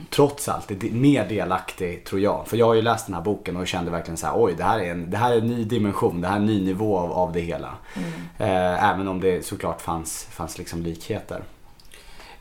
[0.10, 2.48] trots allt är mer delaktig tror jag.
[2.48, 4.64] För jag har ju läst den här boken och kände verkligen så här, oj det
[4.64, 6.98] här är en, det här är en ny dimension, det här är en ny nivå
[6.98, 7.74] av, av det hela.
[7.94, 8.10] Mm.
[8.38, 11.44] Eh, även om det såklart fanns, fanns liksom likheter.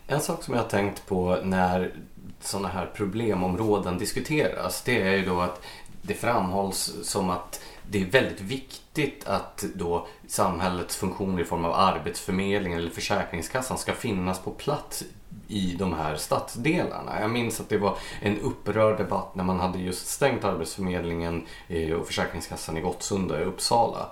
[0.06, 1.92] En sak som jag har tänkt på när
[2.40, 5.62] sådana här problemområden diskuteras, det är ju då att
[6.02, 11.72] det framhålls som att det är väldigt viktigt att då samhällets funktioner i form av
[11.72, 15.04] arbetsförmedling eller Försäkringskassan ska finnas på plats
[15.48, 17.20] i de här stadsdelarna.
[17.20, 21.92] Jag minns att det var en upprörd debatt när man hade just stängt Arbetsförmedlingen eh,
[21.92, 24.06] och Försäkringskassan i Gottsunda i Uppsala.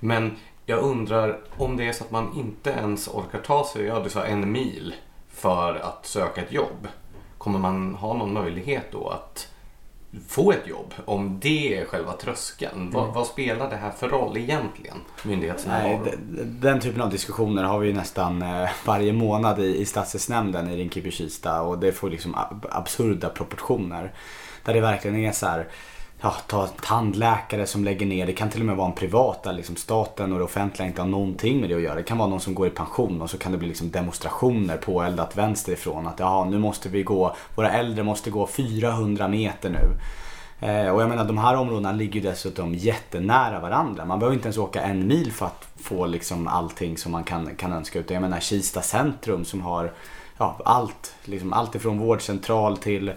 [0.00, 4.00] Men jag undrar om det är så att man inte ens orkar ta sig, ja
[4.00, 4.94] du sa en mil,
[5.28, 6.88] för att söka ett jobb.
[7.38, 9.53] Kommer man ha någon möjlighet då att
[10.28, 12.80] få ett jobb, om det är själva tröskeln.
[12.80, 12.90] Mm.
[12.90, 14.96] Vad, vad, spelar det här för roll egentligen?
[15.22, 16.04] Myndighetsnärvaro?
[16.04, 20.76] Den, den typen av diskussioner har vi nästan eh, varje månad i, i stadsdelsnämnden i
[20.76, 22.36] Rinkeby-Kista och det får liksom
[22.70, 24.12] absurda proportioner.
[24.64, 25.68] Där det verkligen är så här
[26.20, 28.26] ja, ta tandläkare som lägger ner.
[28.26, 31.02] Det kan till och med vara en privat där liksom staten och det offentliga inte
[31.02, 31.94] har någonting med det att göra.
[31.94, 34.76] Det kan vara någon som går i pension och så kan det bli liksom demonstrationer
[34.76, 36.06] påeldat vänsterifrån.
[36.06, 39.96] Att ja, nu måste vi gå, våra äldre måste gå 400 meter nu.
[40.60, 44.04] Eh, och jag menar de här områdena ligger ju dessutom jättenära varandra.
[44.04, 47.56] Man behöver inte ens åka en mil för att få liksom allting som man kan,
[47.56, 47.98] kan önska.
[47.98, 49.92] Utan jag menar Kista centrum som har
[50.38, 51.14] ja, allt.
[51.24, 53.12] Liksom allt ifrån vårdcentral till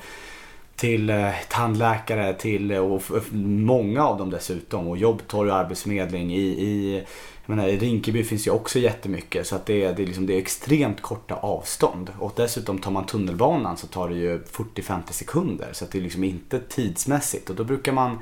[0.77, 6.41] till eh, tandläkare till eh, och många av dem dessutom och jobbtorg och arbetsförmedling i,
[6.41, 7.03] i
[7.45, 10.25] jag menar, i Rinkeby finns ju också jättemycket så att det, är, det, är liksom,
[10.25, 12.11] det är extremt korta avstånd.
[12.19, 16.01] Och dessutom tar man tunnelbanan så tar det ju 40-50 sekunder så att det är
[16.01, 17.49] liksom inte tidsmässigt.
[17.49, 18.19] Och då brukar man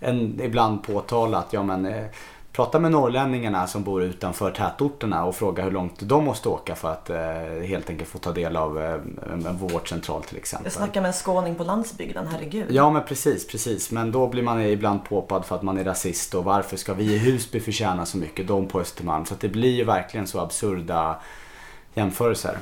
[0.00, 2.04] en, ibland påtala att ja men eh,
[2.56, 6.92] prata med norrlänningarna som bor utanför tätorterna och fråga hur långt de måste åka för
[6.92, 8.92] att eh, helt enkelt få ta del av eh,
[9.32, 10.66] en vårdcentral till exempel.
[10.66, 12.66] Jag snackar med en skåning på landsbygden, herregud.
[12.70, 13.90] Ja men precis, precis.
[13.90, 17.14] Men då blir man ibland påpad för att man är rasist och varför ska vi
[17.14, 19.24] i Husby förtjäna så mycket, de på Östermalm.
[19.26, 21.20] Så att det blir ju verkligen så absurda
[21.94, 22.58] jämförelser.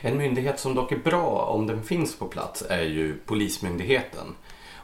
[0.00, 4.34] En myndighet som dock är bra om den finns på plats är ju Polismyndigheten.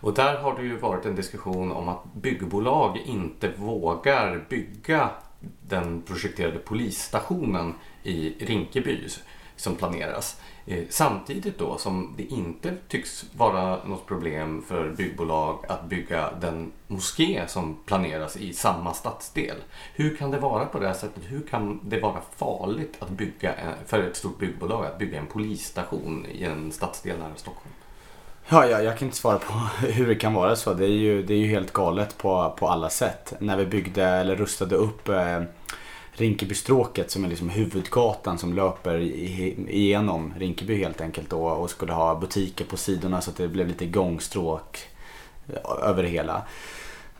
[0.01, 5.11] Och där har det ju varit en diskussion om att byggbolag inte vågar bygga
[5.63, 9.09] den projekterade polisstationen i Rinkeby
[9.57, 10.41] som planeras.
[10.67, 16.73] Eh, samtidigt då som det inte tycks vara något problem för byggbolag att bygga den
[16.87, 19.57] moské som planeras i samma stadsdel.
[19.95, 21.23] Hur kan det vara på det här sättet?
[21.27, 25.27] Hur kan det vara farligt att bygga, eh, för ett stort byggbolag att bygga en
[25.27, 27.75] polisstation i en stadsdel nära Stockholm?
[28.49, 29.53] Ja, ja, jag kan inte svara på
[29.87, 30.75] hur det kan vara så.
[30.75, 33.35] Det är ju, det är ju helt galet på, på alla sätt.
[33.39, 35.43] När vi byggde eller rustade upp eh,
[36.13, 39.01] Rinkebystråket som är liksom huvudgatan som löper
[39.71, 43.69] igenom Rinkeby helt enkelt då, och skulle ha butiker på sidorna så att det blev
[43.69, 44.79] lite gångstråk
[45.49, 46.43] eh, över det hela.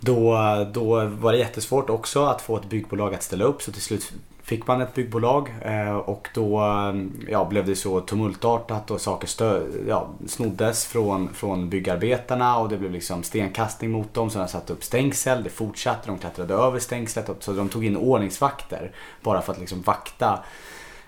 [0.01, 0.39] Då,
[0.73, 4.13] då var det jättesvårt också att få ett byggbolag att ställa upp så till slut
[4.47, 6.95] fick man ett byggbolag eh, och då eh,
[7.29, 12.77] ja, blev det så tumultartat och saker stö, ja, snoddes från, från byggarbetarna och det
[12.77, 15.43] blev liksom stenkastning mot dem så de satte upp stängsel.
[15.45, 19.83] Det fortsatte, de klättrade över stängslet så de tog in ordningsvakter bara för att liksom
[19.83, 20.39] vakta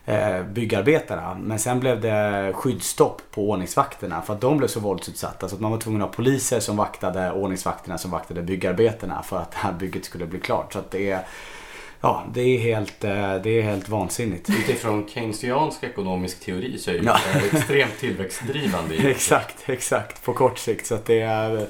[0.05, 1.37] eh, byggarbetarna.
[1.41, 5.61] Men sen blev det skyddsstopp på ordningsvakterna för att de blev så våldsutsatta så att
[5.61, 9.59] man var tvungen att ha poliser som vaktade ordningsvakterna som vaktade byggarbetarna för att det
[9.59, 10.73] här bygget skulle bli klart.
[10.73, 11.27] Så att det är
[12.01, 14.51] Ja, det är helt, eh, det är helt vansinnigt.
[14.51, 17.19] Utifrån keynesiansk ekonomisk teori så är det ja.
[17.53, 18.95] extremt tillväxtdrivande.
[19.11, 20.25] exakt, exakt.
[20.25, 20.87] På kort sikt.
[20.87, 21.67] Så att det är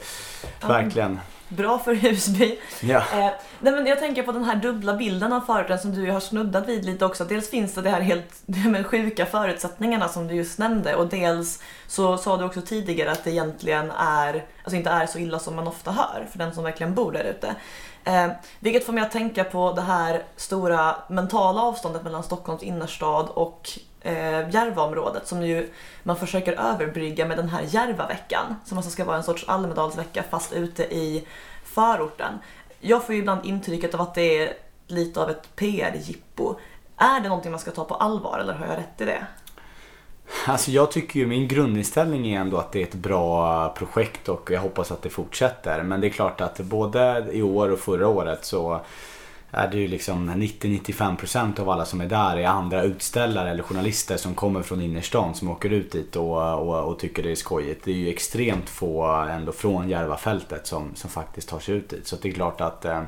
[0.61, 1.21] verkligen...
[1.49, 2.59] Bra för Husby.
[2.81, 2.97] Ja.
[2.97, 6.21] Eh, nej men jag tänker på den här dubbla bilden av förorten som du har
[6.21, 7.25] snuddat vid lite också.
[7.25, 11.63] Dels finns det de här helt men, sjuka förutsättningarna som du just nämnde och dels
[11.87, 15.57] så sa du också tidigare att det egentligen är, alltså inte är så illa som
[15.57, 17.55] man ofta hör för den som verkligen bor där ute.
[18.09, 23.29] Eh, vilket får mig att tänka på det här stora mentala avståndet mellan Stockholms innerstad
[23.29, 25.71] och eh, Järvaområdet som ju
[26.03, 30.53] man försöker överbrygga med den här Järvaveckan som alltså ska vara en sorts Almedalsvecka fast
[30.53, 31.27] ute i
[31.65, 32.33] förorten.
[32.81, 34.53] Jag får ju ibland intrycket av att det är
[34.87, 36.55] lite av ett PR-jippo.
[36.97, 39.27] Är det någonting man ska ta på allvar eller har jag rätt i det?
[40.47, 44.51] Alltså jag tycker ju min grundinställning är ändå att det är ett bra projekt och
[44.51, 45.83] jag hoppas att det fortsätter.
[45.83, 48.81] Men det är klart att både i år och förra året så
[49.51, 54.17] är det ju liksom 90-95% av alla som är där är andra utställare eller journalister
[54.17, 57.85] som kommer från innerstan som åker ut dit och, och, och, tycker det är skojigt.
[57.85, 62.07] Det är ju extremt få ändå från Järvafältet som, som faktiskt tar sig ut dit.
[62.07, 63.03] Så det är klart att eh,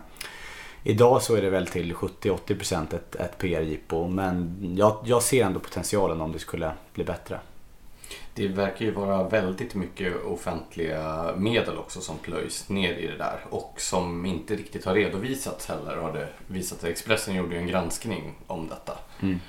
[0.82, 5.60] Idag så är det väl till 70-80% ett, ett PR-jippo men jag, jag ser ändå
[5.60, 7.40] potentialen om det skulle bli bättre.
[8.34, 13.40] Det verkar ju vara väldigt mycket offentliga medel också som plöjs ner i det där
[13.50, 16.90] och som inte riktigt har redovisats heller har det visat sig.
[16.90, 18.98] Expressen gjorde ju en granskning om detta.
[19.20, 19.40] Mm.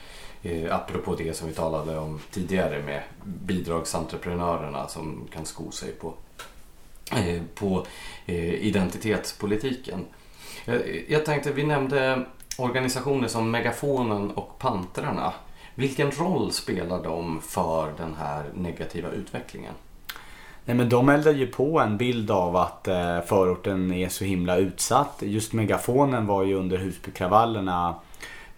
[0.43, 6.13] Eh, apropå det som vi talade om tidigare med bidragsentreprenörerna som kan sko sig på,
[7.11, 7.85] eh, på
[8.25, 10.05] eh, identitetspolitiken.
[11.07, 12.25] Jag tänkte, vi nämnde
[12.57, 15.33] organisationer som Megafonen och Pantrarna.
[15.75, 19.73] Vilken roll spelar de för den här negativa utvecklingen?
[20.65, 24.57] Nej men de eldar ju på en bild av att eh, förorten är så himla
[24.57, 25.17] utsatt.
[25.19, 27.95] Just Megafonen var ju under Husbykravallerna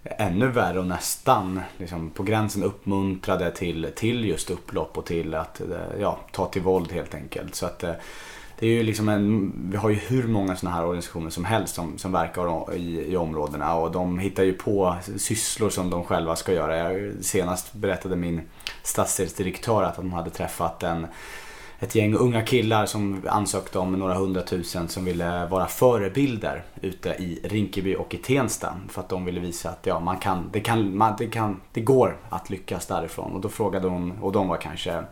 [0.04, 5.62] ännu värre och nästan liksom, på gränsen uppmuntrade till, till just upplopp och till att
[5.62, 5.68] eh,
[6.00, 7.56] ja, ta till våld helt enkelt.
[7.56, 7.94] Så att eh,
[8.60, 11.76] det är ju liksom en, vi har ju hur många sådana här organisationer som helst
[11.76, 16.36] som, som verkar i, i områdena och de hittar ju på sysslor som de själva
[16.36, 16.78] ska göra.
[16.78, 18.42] Jag, senast berättade min
[18.84, 21.08] stadsdelsdirektör att de hade träffat en
[21.84, 27.40] ett gäng unga killar som ansökte om några hundratusen som ville vara förebilder ute i
[27.44, 28.76] Rinkeby och i Tensta.
[28.90, 31.82] För att de ville visa att ja, man kan, det, kan, man, det, kan, det
[31.82, 33.32] går att lyckas därifrån.
[33.32, 35.04] Och då frågade hon, och de var kanske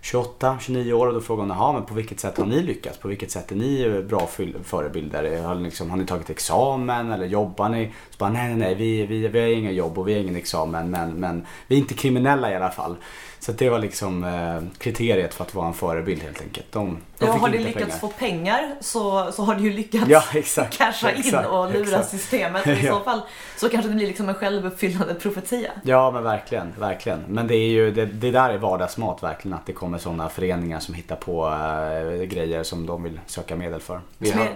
[0.00, 2.98] 28, 29 år och då frågar hon, men på vilket sätt har ni lyckats?
[2.98, 4.28] På vilket sätt är ni bra
[4.64, 5.42] förebilder?
[5.42, 7.92] Har, liksom, har ni tagit examen eller jobbar ni?
[8.10, 10.36] Så bara, nej, nej, nej, vi, vi, vi har inga jobb och vi har ingen
[10.36, 12.96] examen men, men vi är inte kriminella i alla fall.
[13.40, 16.72] Så det var liksom eh, kriteriet för att vara en förebild helt enkelt.
[16.72, 17.98] De, de ja, har du lyckats pengar.
[17.98, 21.82] få pengar så, så har du ju lyckats ja, exakt, casha in exakt, och lura
[21.82, 22.10] exakt.
[22.10, 22.66] systemet.
[22.66, 23.20] I så fall
[23.56, 25.70] så kanske det blir liksom en självuppfyllande profetia.
[25.82, 27.24] Ja men verkligen, verkligen.
[27.28, 30.80] Men det är ju, det, det där är vardagsmat verkligen att det kommer sådana föreningar
[30.80, 34.00] som hittar på äh, grejer som de vill söka medel för.
[34.18, 34.48] Vi har,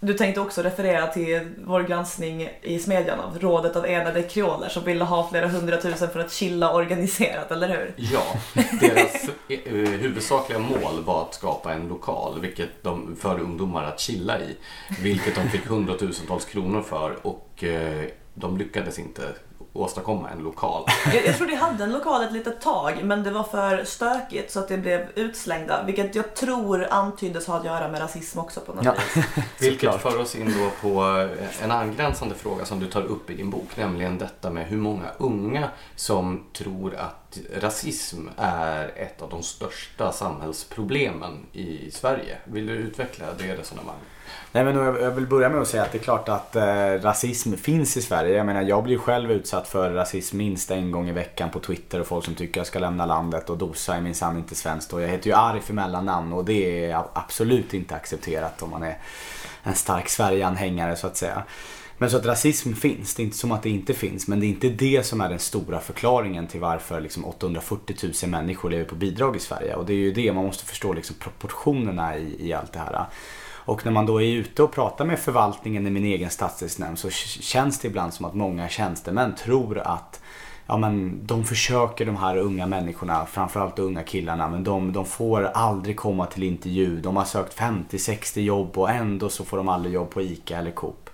[0.00, 4.84] du tänkte också referera till vår granskning i Smedjan av rådet av enade kreoler som
[4.84, 7.94] ville ha flera hundratusen för att chilla organiserat, eller hur?
[7.96, 8.22] Ja,
[8.80, 14.40] deras eh, huvudsakliga mål var att skapa en lokal vilket de, för ungdomar att chilla
[14.40, 14.56] i.
[15.02, 19.22] Vilket de fick hundratusentals kronor för och eh, de lyckades inte
[19.72, 20.84] åstadkomma en lokal.
[21.14, 24.52] Jag, jag tror de hade en lokal ett litet tag men det var för stökigt
[24.52, 25.82] så att det blev utslängda.
[25.82, 28.94] Vilket jag tror antyddes ha att göra med rasism också på något ja.
[29.14, 29.24] vis.
[29.60, 31.28] Vilket för oss in då på
[31.62, 33.76] en angränsande fråga som du tar upp i din bok.
[33.76, 40.12] Nämligen detta med hur många unga som tror att rasism är ett av de största
[40.12, 42.38] samhällsproblemen i Sverige.
[42.44, 44.06] Vill du utveckla det resonemanget?
[44.52, 46.62] Nej men jag vill börja med att säga att det är klart att eh,
[47.02, 48.36] rasism finns i Sverige.
[48.36, 52.00] Jag menar jag blir själv utsatt för rasism minst en gång i veckan på Twitter
[52.00, 54.92] och folk som tycker jag ska lämna landet och dosa är minsann inte svenskt.
[54.92, 58.82] Och jag heter ju Arif för mellannamn och det är absolut inte accepterat om man
[58.82, 58.98] är
[59.62, 61.42] en stark Sverigeanhängare så att säga.
[61.98, 64.28] Men så att rasism finns, det är inte som att det inte finns.
[64.28, 68.30] Men det är inte det som är den stora förklaringen till varför liksom 840 000
[68.30, 69.74] människor lever på bidrag i Sverige.
[69.74, 73.06] Och det är ju det, man måste förstå liksom proportionerna i, i allt det här.
[73.68, 77.10] Och när man då är ute och pratar med förvaltningen i min egen stadsdelsnämnd så
[77.10, 80.20] känns det ibland som att många tjänstemän tror att
[80.66, 85.04] ja, men de försöker de här unga människorna, framförallt de unga killarna, men de, de
[85.04, 87.00] får aldrig komma till intervju.
[87.00, 90.70] De har sökt 50-60 jobb och ändå så får de aldrig jobb på ICA eller
[90.70, 91.07] Coop.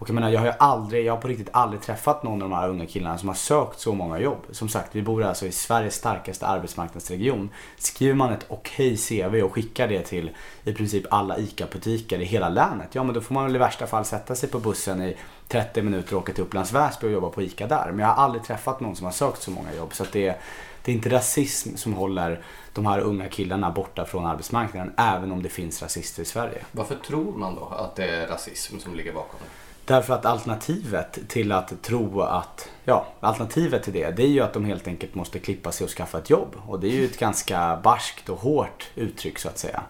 [0.00, 2.50] Och jag menar, jag har ju aldrig, jag har på riktigt aldrig träffat någon av
[2.50, 4.38] de här unga killarna som har sökt så många jobb.
[4.50, 7.50] Som sagt, vi bor alltså i Sveriges starkaste arbetsmarknadsregion.
[7.78, 10.30] Skriver man ett okej CV och skickar det till
[10.64, 12.88] i princip alla ICA-butiker i hela länet.
[12.92, 15.16] Ja men då får man väl i värsta fall sätta sig på bussen i
[15.48, 17.86] 30 minuter och åka till Upplands Väsby och jobba på ICA där.
[17.90, 19.94] Men jag har aldrig träffat någon som har sökt så många jobb.
[19.94, 20.40] Så att det,
[20.84, 24.92] det är inte rasism som håller de här unga killarna borta från arbetsmarknaden.
[24.96, 26.64] Även om det finns rasister i Sverige.
[26.72, 29.69] Varför tror man då att det är rasism som ligger bakom det?
[29.90, 34.52] Därför att alternativet till att tro att, ja, alternativet till det, det är ju att
[34.52, 36.56] de helt enkelt måste klippa sig och skaffa ett jobb.
[36.66, 39.82] Och det är ju ett ganska barskt och hårt uttryck så att säga.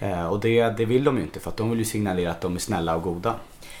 [0.00, 2.40] Eh, och det, det vill de ju inte för att de vill ju signalera att
[2.40, 3.34] de är snälla och goda.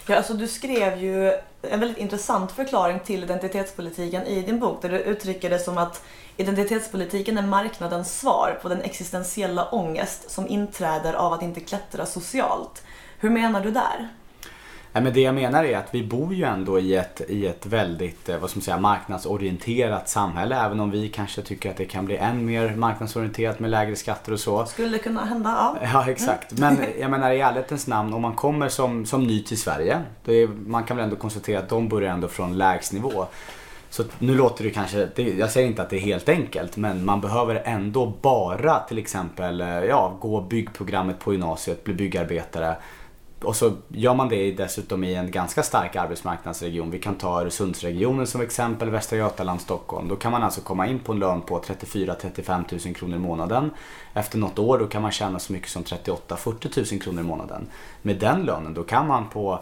[0.06, 4.88] Ja, alltså du skrev ju en väldigt intressant förklaring till identitetspolitiken i din bok där
[4.88, 6.04] du uttrycker det som att
[6.36, 12.82] identitetspolitiken är marknadens svar på den existentiella ångest som inträder av att inte klättra socialt.
[13.18, 14.08] Hur menar du där?
[14.92, 17.66] Nej, men det jag menar är att vi bor ju ändå i ett, i ett
[17.66, 20.56] väldigt eh, vad ska man säga, marknadsorienterat samhälle.
[20.56, 24.32] Även om vi kanske tycker att det kan bli än mer marknadsorienterat med lägre skatter
[24.32, 24.66] och så.
[24.66, 25.76] Skulle kunna hända, ja.
[25.92, 26.58] Ja, exakt.
[26.58, 30.02] Men jag menar i ärlighetens namn, om man kommer som, som ny till Sverige.
[30.26, 33.26] Är, man kan väl ändå konstatera att de börjar ändå från lägsnivå.
[33.90, 37.04] Så nu låter det kanske, det, jag säger inte att det är helt enkelt, men
[37.04, 42.76] man behöver ändå bara till exempel eh, ja, gå byggprogrammet på gymnasiet, bli byggarbetare
[43.44, 46.90] och så gör man det dessutom i en ganska stark arbetsmarknadsregion.
[46.90, 50.08] Vi kan ta Öresundsregionen som exempel, Västra Götaland, Stockholm.
[50.08, 53.70] Då kan man alltså komma in på en lön på 34-35 000 kronor i månaden.
[54.14, 57.66] Efter något år då kan man tjäna så mycket som 38-40 000 kronor i månaden.
[58.02, 59.60] Med den lönen då kan man på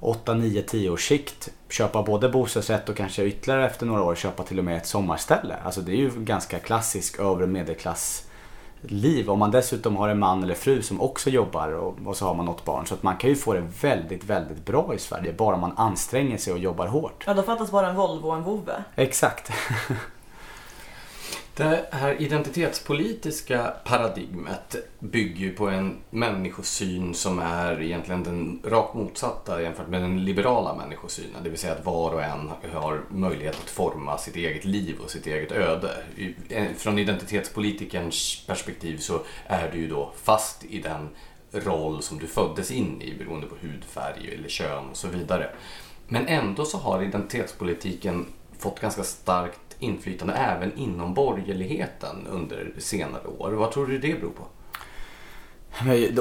[0.00, 4.42] 8, 9, 10 års sikt köpa både bostadsrätt och kanske ytterligare efter några år köpa
[4.42, 5.56] till och med ett sommarställe.
[5.64, 8.29] Alltså det är ju ganska klassisk övre medelklass
[8.82, 9.30] liv.
[9.30, 12.34] Om man dessutom har en man eller fru som också jobbar och, och, så har
[12.34, 12.86] man något barn.
[12.86, 16.38] Så att man kan ju få det väldigt, väldigt bra i Sverige bara man anstränger
[16.38, 17.24] sig och jobbar hårt.
[17.26, 18.84] Ja, då fattas bara en Volvo och en vovve.
[18.94, 19.50] Exakt.
[21.54, 29.62] Det här identitetspolitiska paradigmet bygger ju på en människosyn som är egentligen den rakt motsatta
[29.62, 31.42] jämfört med den liberala människosynen.
[31.42, 35.10] Det vill säga att var och en har möjlighet att forma sitt eget liv och
[35.10, 36.04] sitt eget öde.
[36.48, 41.08] Eh, från identitetspolitikerns perspektiv så är du ju då fast i den
[41.52, 45.50] roll som du föddes in i beroende på hudfärg eller kön och så vidare.
[46.08, 48.26] Men ändå så har identitetspolitiken
[48.58, 53.50] fått ganska starkt inflytande även inom borgerligheten under senare år.
[53.50, 54.44] Vad tror du det beror på?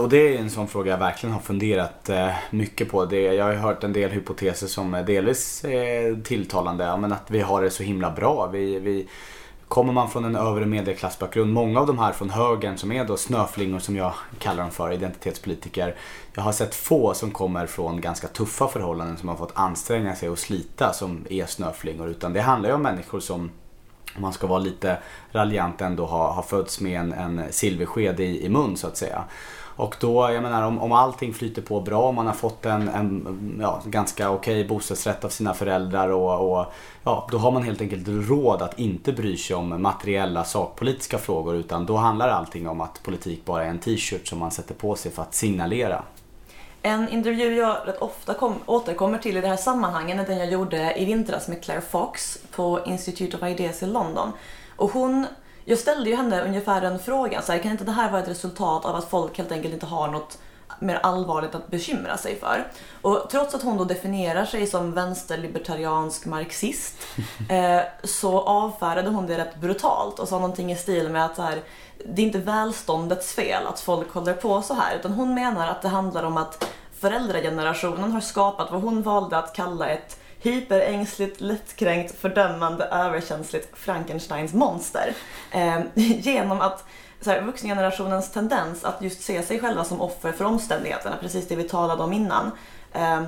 [0.02, 3.16] Och det är en sån fråga jag verkligen har funderat eh, mycket på.
[3.16, 6.98] Jag har hört en del hypoteser som delvis är tilltalande.
[6.98, 8.48] Men att vi har det så himla bra.
[8.48, 9.08] Vi, vi,
[9.70, 13.18] kommer man från en övre medelklassbakgrund, många av de här från högern som är då
[13.18, 15.96] snöflingor som jag kallar dem för, identitetspolitiker.
[16.34, 20.30] Jag har sett få som kommer från ganska tuffa förhållanden som har fått anstränga sig
[20.30, 22.10] och slita som är snöflingor.
[22.10, 23.52] Utan det handlar ju om människor som
[24.16, 24.98] om man ska vara lite
[25.32, 29.24] raljant ändå har, har fötts med en, en silversked i, i mun så att säga.
[29.80, 32.90] Och då, jag menar om, om allting flyter på bra, om man har fått en,
[32.90, 36.66] en ja, ganska okej bostadsrätt av sina föräldrar och, och,
[37.04, 41.56] ja, då har man helt enkelt råd att inte bry sig om materiella sakpolitiska frågor
[41.56, 44.96] utan då handlar allting om att politik bara är en t-shirt som man sätter på
[44.96, 46.04] sig för att signalera.
[46.82, 50.52] En intervju jag rätt ofta kom, återkommer till i det här sammanhanget är den jag
[50.52, 54.32] gjorde i vintras med Claire Fox på Institute of Ideas i London.
[54.76, 55.26] Och hon,
[55.70, 58.28] jag ställde ju henne ungefär den frågan, så här, kan inte det här vara ett
[58.28, 60.38] resultat av att folk helt enkelt inte har något
[60.80, 62.68] mer allvarligt att bekymra sig för.
[63.02, 66.96] Och trots att hon då definierar sig som vänsterlibertariansk marxist
[67.50, 71.42] eh, så avfärdade hon det rätt brutalt och sa någonting i stil med att så
[71.42, 71.62] här,
[72.06, 75.82] det är inte välståndets fel att folk håller på så här utan hon menar att
[75.82, 82.16] det handlar om att föräldragenerationen har skapat vad hon valde att kalla ett hyperängsligt, lättkränkt,
[82.20, 85.14] fördömande, överkänsligt Frankensteins monster.
[85.52, 86.86] Eh, genom att
[87.22, 91.56] så här, vuxengenerationens tendens att just se sig själva som offer för omständigheterna, precis det
[91.56, 92.52] vi talade om innan,
[92.94, 93.22] eh,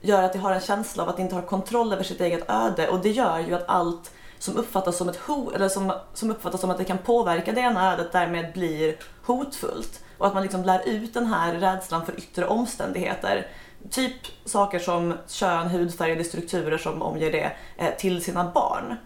[0.00, 2.50] gör att de har en känsla av att de inte har kontroll över sitt eget
[2.50, 6.30] öde och det gör ju att allt som uppfattas som ett hot, eller som, som
[6.30, 10.04] uppfattas som att det kan påverka det ena ödet därmed blir hotfullt.
[10.18, 13.46] Och att man liksom lär ut den här rädslan för yttre omständigheter.
[13.90, 14.12] Typ
[14.44, 18.96] saker som kön, hudfärg strukturer som omger det eh, till sina barn.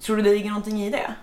[0.00, 1.14] Tror du det ligger någonting i det?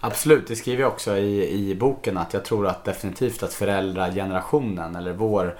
[0.00, 4.96] Absolut, det skriver jag också i, i boken att jag tror att definitivt att föräldragenerationen
[4.96, 5.58] eller vår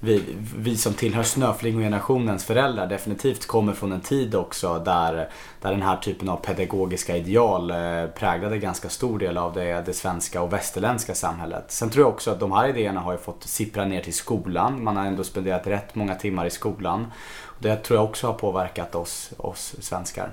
[0.00, 0.24] vi,
[0.56, 5.28] vi som tillhör snöflingogenerationens föräldrar definitivt kommer från en tid också där,
[5.60, 9.92] där den här typen av pedagogiska ideal eh, präglade ganska stor del av det, det
[9.92, 11.64] svenska och västerländska samhället.
[11.68, 14.84] Sen tror jag också att de här idéerna har fått sippra ner till skolan.
[14.84, 17.12] Man har ändå spenderat rätt många timmar i skolan.
[17.58, 20.30] Det tror jag också har påverkat oss, oss svenskar.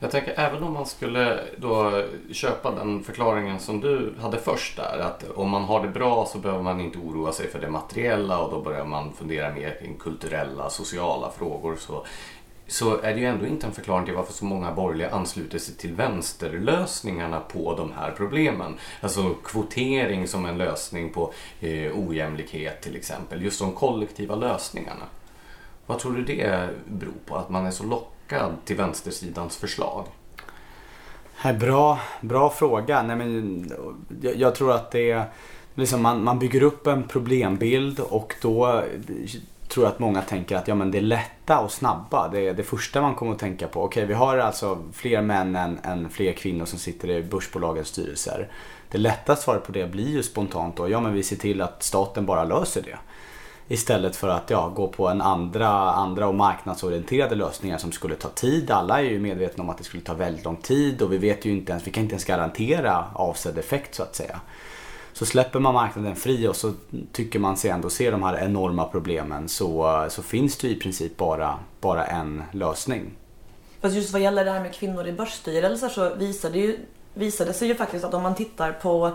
[0.00, 4.98] Jag tänker även om man skulle då köpa den förklaringen som du hade först där.
[4.98, 8.38] Att om man har det bra så behöver man inte oroa sig för det materiella
[8.38, 11.76] och då börjar man fundera mer kring kulturella, sociala frågor.
[11.76, 12.06] Så,
[12.66, 15.74] så är det ju ändå inte en förklaring till varför så många borgerliga ansluter sig
[15.74, 18.78] till vänsterlösningarna på de här problemen.
[19.00, 23.42] Alltså kvotering som en lösning på eh, ojämlikhet till exempel.
[23.42, 25.04] Just de kollektiva lösningarna.
[25.86, 27.36] Vad tror du det beror på?
[27.36, 30.04] Att man är så lockad lockad till vänstersidans förslag?
[31.60, 33.02] Bra, bra fråga.
[33.02, 33.72] Nej, men
[34.22, 35.24] jag, jag tror att det är
[35.74, 38.84] liksom man, man bygger upp en problembild och då
[39.68, 42.28] tror jag att många tänker att ja, men det är lätta och snabba.
[42.28, 43.82] Det är det första man kommer att tänka på.
[43.82, 48.48] Okej, vi har alltså fler män än, än fler kvinnor som sitter i börsbolagens styrelser.
[48.90, 51.82] Det lätta svaret på det blir ju spontant då, ja men vi ser till att
[51.82, 52.98] staten bara löser det.
[53.70, 58.28] Istället för att ja, gå på en andra, andra och marknadsorienterade lösningar som skulle ta
[58.28, 58.70] tid.
[58.70, 61.44] Alla är ju medvetna om att det skulle ta väldigt lång tid och vi vet
[61.44, 64.40] ju inte ens, vi kan inte ens garantera avsedd effekt så att säga.
[65.12, 66.72] Så släpper man marknaden fri och så
[67.12, 71.16] tycker man sig ändå se de här enorma problemen så, så finns det i princip
[71.16, 73.10] bara, bara en lösning.
[73.80, 76.78] Fast just vad gäller det här med kvinnor i börsstyrelser så visade det, ju,
[77.14, 79.12] visade sig ju faktiskt att om man tittar på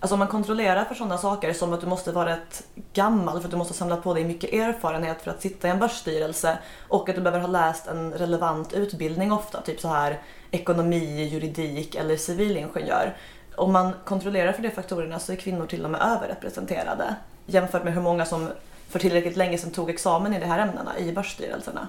[0.00, 3.44] Alltså om man kontrollerar för sådana saker som att du måste vara rätt gammal för
[3.44, 7.08] att du måste samla på dig mycket erfarenhet för att sitta i en börsstyrelse och
[7.08, 10.20] att du behöver ha läst en relevant utbildning ofta, typ så här
[10.50, 13.16] ekonomi, juridik eller civilingenjör.
[13.56, 17.14] Om man kontrollerar för de faktorerna så är kvinnor till och med överrepresenterade
[17.46, 18.48] jämfört med hur många som
[18.88, 21.88] för tillräckligt länge sedan tog examen i de här ämnena i börsstyrelserna.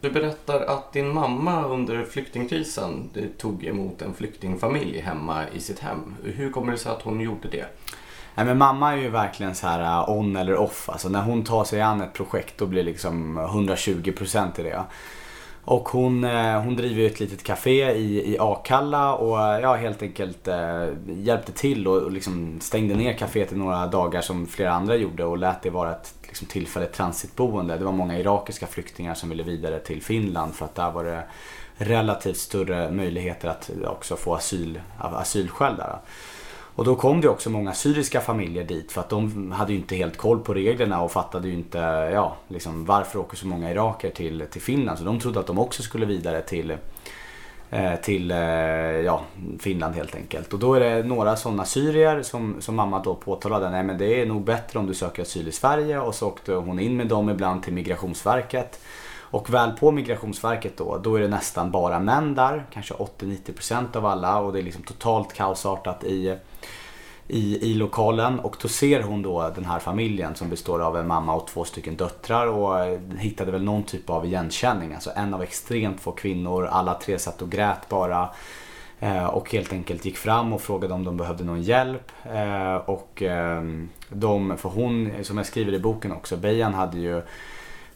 [0.00, 6.14] Du berättar att din mamma under flyktingkrisen tog emot en flyktingfamilj hemma i sitt hem.
[6.24, 7.66] Hur kommer det sig att hon gjorde det?
[8.34, 10.88] Nej, men mamma är ju verkligen så här uh, on eller off.
[10.88, 14.84] Alltså när hon tar sig an ett projekt då blir det liksom 120% i det.
[15.64, 20.02] Och hon, uh, hon driver ett litet café i, i Akalla och uh, ja, helt
[20.02, 20.48] enkelt
[21.06, 25.24] hjälpte till och, och liksom stängde ner kaféet i några dagar som flera andra gjorde
[25.24, 27.76] och lät det vara ett liksom tillfälligt transitboende.
[27.76, 31.22] Det var många irakiska flyktingar som ville vidare till Finland för att där var det
[31.76, 35.98] relativt större möjligheter att också få asyl, asylskäl där.
[36.74, 39.96] Och då kom det också många syriska familjer dit för att de hade ju inte
[39.96, 41.78] helt koll på reglerna och fattade ju inte
[42.14, 44.98] ja, liksom, varför åker så många iraker till, till Finland.
[44.98, 46.76] Så de trodde att de också skulle vidare till,
[47.70, 49.22] Eh, till eh, ja,
[49.58, 50.52] Finland helt enkelt.
[50.52, 54.22] Och då är det några sådana syrier som, som mamma då påtalade, nej men det
[54.22, 57.06] är nog bättre om du söker asyl i Sverige och så åkte hon in med
[57.06, 58.80] dem ibland till Migrationsverket.
[59.30, 64.06] Och väl på Migrationsverket då, då är det nästan bara män där, kanske 80-90% av
[64.06, 66.36] alla och det är liksom totalt kaosartat i
[67.28, 71.06] i, i lokalen och då ser hon då den här familjen som består av en
[71.06, 74.94] mamma och två stycken döttrar och eh, hittade väl någon typ av igenkänning.
[74.94, 78.30] Alltså en av extremt få kvinnor, alla tre satt och grät bara.
[79.00, 82.12] Eh, och helt enkelt gick fram och frågade om de behövde någon hjälp.
[82.24, 87.22] Eh, och ehm, de, för hon, som jag skriver i boken också, Bejan hade ju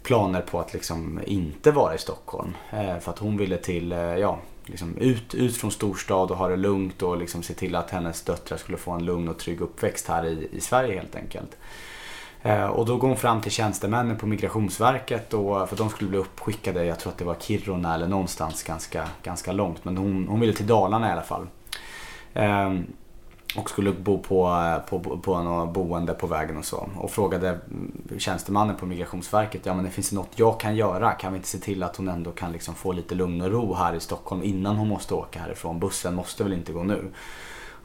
[0.02, 2.56] planer på att liksom inte vara i Stockholm.
[2.70, 7.02] För att hon ville till, ja, liksom ut, ut från storstad och ha det lugnt
[7.02, 10.26] och liksom se till att hennes döttrar skulle få en lugn och trygg uppväxt här
[10.26, 11.56] i, i Sverige helt enkelt.
[12.42, 16.18] Eh, och då går hon fram till tjänstemännen på Migrationsverket och, för de skulle bli
[16.18, 19.84] uppskickade, jag tror att det var Kiruna eller någonstans ganska, ganska långt.
[19.84, 21.46] Men hon, hon ville till Dalarna i alla fall.
[22.34, 22.72] Eh,
[23.56, 26.88] och skulle bo eh, på, på, på något boende på vägen och så.
[26.96, 31.12] Och frågade mm, tjänstemannen på Migrationsverket, ja men det finns det något jag kan göra?
[31.12, 33.74] Kan vi inte se till att hon ändå kan liksom få lite lugn och ro
[33.74, 35.80] här i Stockholm innan hon måste åka härifrån?
[35.80, 37.12] Bussen måste väl inte gå nu?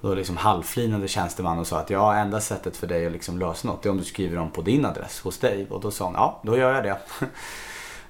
[0.01, 3.39] Och då liksom halvflinade tjänstemannen och sa att ja, enda sättet för dig att liksom
[3.39, 5.67] lösa något är om du skriver om på din adress hos dig.
[5.69, 6.97] Och då sa hon, ja då gör jag det.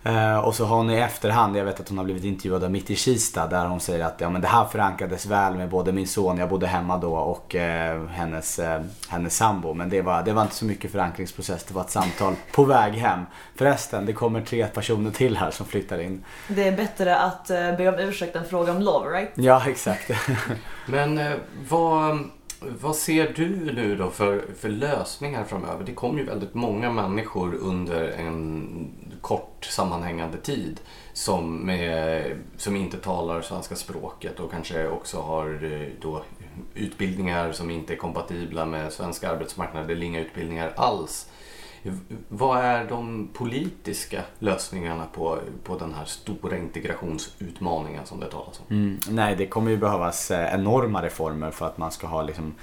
[0.07, 2.71] Uh, och så har hon i efterhand, jag vet att hon har blivit intervjuad av
[2.71, 5.91] Mitt i Kista där hon säger att ja, men det här förankrades väl med både
[5.91, 8.79] min son, jag bodde hemma då, och uh, hennes, uh,
[9.09, 9.73] hennes sambo.
[9.73, 12.93] Men det var, det var inte så mycket förankringsprocess, det var ett samtal på väg
[12.93, 13.19] hem.
[13.55, 16.23] Förresten, det kommer tre personer till här som flyttar in.
[16.47, 19.31] Det är bättre att be om ursäkt än fråga om lov, right?
[19.35, 20.11] Ja, exakt.
[20.85, 21.19] men
[21.69, 22.19] vad
[22.59, 25.83] vad ser du nu då för, för lösningar framöver?
[25.85, 28.87] Det kommer ju väldigt många människor under en
[29.21, 30.79] kort sammanhängande tid
[31.13, 36.23] som, med, som inte talar svenska språket och kanske också har eh, då
[36.75, 41.29] utbildningar som inte är kompatibla med svenska arbetsmarknaden eller inga utbildningar alls.
[42.27, 48.75] Vad är de politiska lösningarna på, på den här stora integrationsutmaningen som det talas om?
[48.75, 52.55] Mm, nej, det kommer ju behövas eh, enorma reformer för att man ska ha liksom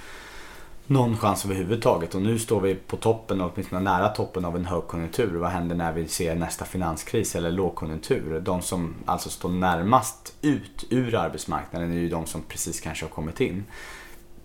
[0.87, 2.15] någon chans överhuvudtaget.
[2.15, 5.37] Och nu står vi på toppen, åtminstone nära toppen av en högkonjunktur.
[5.37, 8.41] Vad händer när vi ser nästa finanskris eller lågkonjunktur?
[8.41, 13.11] De som alltså står närmast ut ur arbetsmarknaden är ju de som precis kanske har
[13.11, 13.65] kommit in.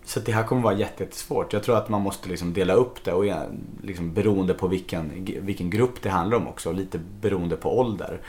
[0.04, 1.52] Så det här kommer vara jättesvårt.
[1.52, 3.42] Jag tror att man måste liksom dela upp det och eh,
[3.82, 6.68] liksom beroende på vilken, vilken grupp det handlar om också.
[6.68, 8.20] och Lite beroende på ålder.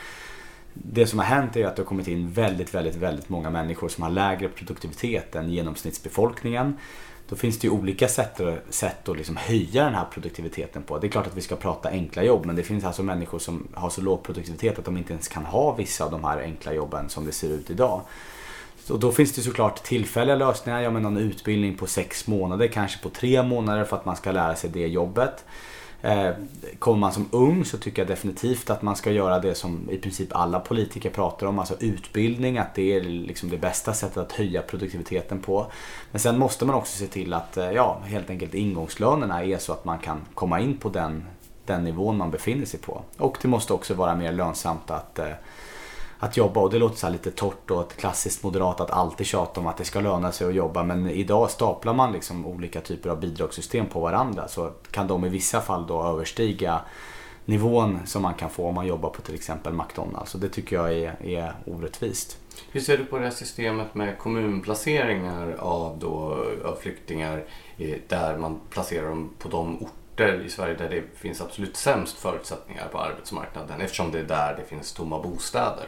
[0.73, 3.89] Det som har hänt är att det har kommit in väldigt, väldigt, väldigt många människor
[3.89, 6.77] som har lägre produktivitet än genomsnittsbefolkningen.
[7.31, 10.99] Då finns det ju olika sätt, sätt att liksom höja den här produktiviteten på.
[10.99, 13.67] Det är klart att vi ska prata enkla jobb men det finns alltså människor som
[13.73, 16.73] har så låg produktivitet att de inte ens kan ha vissa av de här enkla
[16.73, 18.01] jobben som det ser ut idag.
[18.89, 20.81] Och då finns det såklart tillfälliga lösningar.
[20.81, 24.31] Ja men någon utbildning på sex månader, kanske på tre månader för att man ska
[24.31, 25.45] lära sig det jobbet.
[26.01, 26.29] Eh,
[26.79, 29.97] kommer man som ung så tycker jag definitivt att man ska göra det som i
[29.97, 34.31] princip alla politiker pratar om, alltså utbildning, att det är liksom det bästa sättet att
[34.31, 35.71] höja produktiviteten på.
[36.11, 39.73] Men sen måste man också se till att eh, ja, helt enkelt ingångslönerna är så
[39.73, 41.23] att man kan komma in på den,
[41.65, 43.01] den nivån man befinner sig på.
[43.17, 45.31] Och det måste också vara mer lönsamt att eh,
[46.21, 46.59] att jobba.
[46.59, 49.77] Och det låter så lite torrt och ett klassiskt moderat att alltid tjata om att
[49.77, 50.83] det ska löna sig att jobba.
[50.83, 54.47] Men idag staplar man liksom olika typer av bidragssystem på varandra.
[54.47, 56.81] Så kan de i vissa fall då överstiga
[57.45, 60.35] nivån som man kan få om man jobbar på till exempel McDonalds.
[60.35, 62.37] Och det tycker jag är, är orättvist.
[62.71, 67.43] Hur ser du på det här systemet med kommunplaceringar av, då, av flyktingar
[67.77, 72.17] eh, där man placerar dem på de orter i Sverige där det finns absolut sämst
[72.17, 75.85] förutsättningar på arbetsmarknaden eftersom det är där det finns tomma bostäder?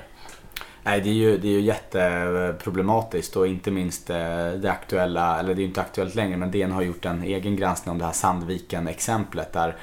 [0.84, 5.53] Nej, det är ju, det är ju jätteproblematiskt och inte minst eh, det aktuella, eller
[5.53, 8.05] det är ju inte aktuellt längre, men DN har gjort en egen granskning om det
[8.05, 9.76] här Sandviken-exemplet där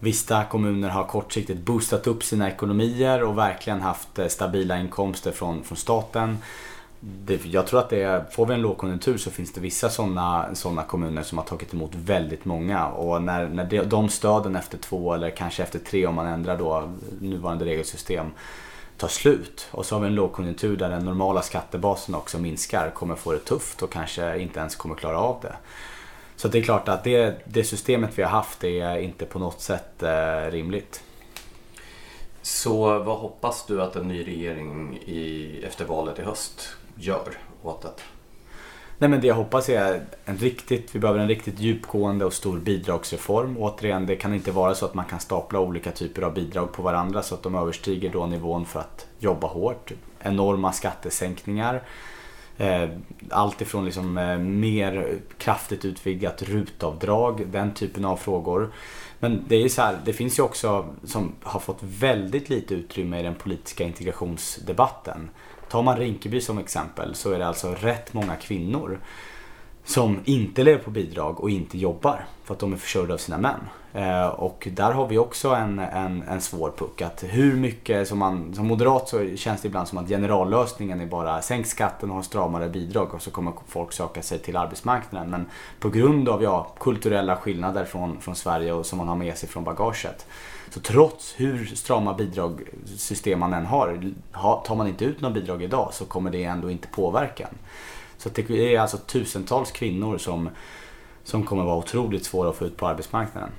[0.00, 5.64] Vissa kommuner har kortsiktigt boostat upp sina ekonomier och verkligen haft eh, stabila inkomster från,
[5.64, 6.38] från staten.
[7.00, 10.54] Det, jag tror att det är, får vi en lågkonjunktur så finns det vissa sådana
[10.54, 15.14] såna kommuner som har tagit emot väldigt många och när, när de stöden efter två
[15.14, 18.26] eller kanske efter tre om man ändrar då nuvarande regelsystem
[18.96, 23.14] tar slut och så har vi en lågkonjunktur där den normala skattebasen också minskar, kommer
[23.14, 25.56] få det tufft och kanske inte ens kommer klara av det.
[26.36, 29.60] Så det är klart att det, det systemet vi har haft är inte på något
[29.60, 31.02] sätt eh, rimligt.
[32.42, 36.68] Så vad hoppas du att en ny regering i, efter valet i höst
[36.98, 38.02] gör åt det?
[38.98, 42.58] Nej men det jag hoppas är en riktigt, vi behöver en riktigt djupgående och stor
[42.58, 43.56] bidragsreform.
[43.58, 46.82] Återigen, det kan inte vara så att man kan stapla olika typer av bidrag på
[46.82, 49.92] varandra så att de överstiger då nivån för att jobba hårt.
[50.20, 51.82] enorma skattesänkningar.
[52.56, 52.88] Eh,
[53.30, 58.72] Allt ifrån liksom eh, mer kraftigt utvidgat rutavdrag, den typen av frågor.
[59.20, 63.20] Men det är så här, det finns ju också som har fått väldigt lite utrymme
[63.20, 65.30] i den politiska integrationsdebatten.
[65.68, 69.00] Tar man Rinkeby som exempel så är det alltså rätt många kvinnor
[69.88, 73.38] som inte lever på bidrag och inte jobbar för att de är försörjda av sina
[73.38, 73.60] män.
[73.92, 77.02] Eh, och där har vi också en, en, en svår puck.
[77.02, 81.06] Att hur mycket, som, man, som moderat så känns det ibland som att generallösningen är
[81.06, 85.30] bara sänk skatten och ha stramare bidrag och så kommer folk söka sig till arbetsmarknaden.
[85.30, 85.46] Men
[85.80, 89.48] på grund av ja, kulturella skillnader från, från Sverige och som man har med sig
[89.48, 90.26] från bagaget.
[90.70, 94.12] Så trots hur strama bidragssystem man än har,
[94.64, 97.58] tar man inte ut några bidrag idag så kommer det ändå inte påverka en.
[98.18, 100.50] Så det är alltså tusentals kvinnor som,
[101.24, 103.50] som kommer vara otroligt svåra att få ut på arbetsmarknaden.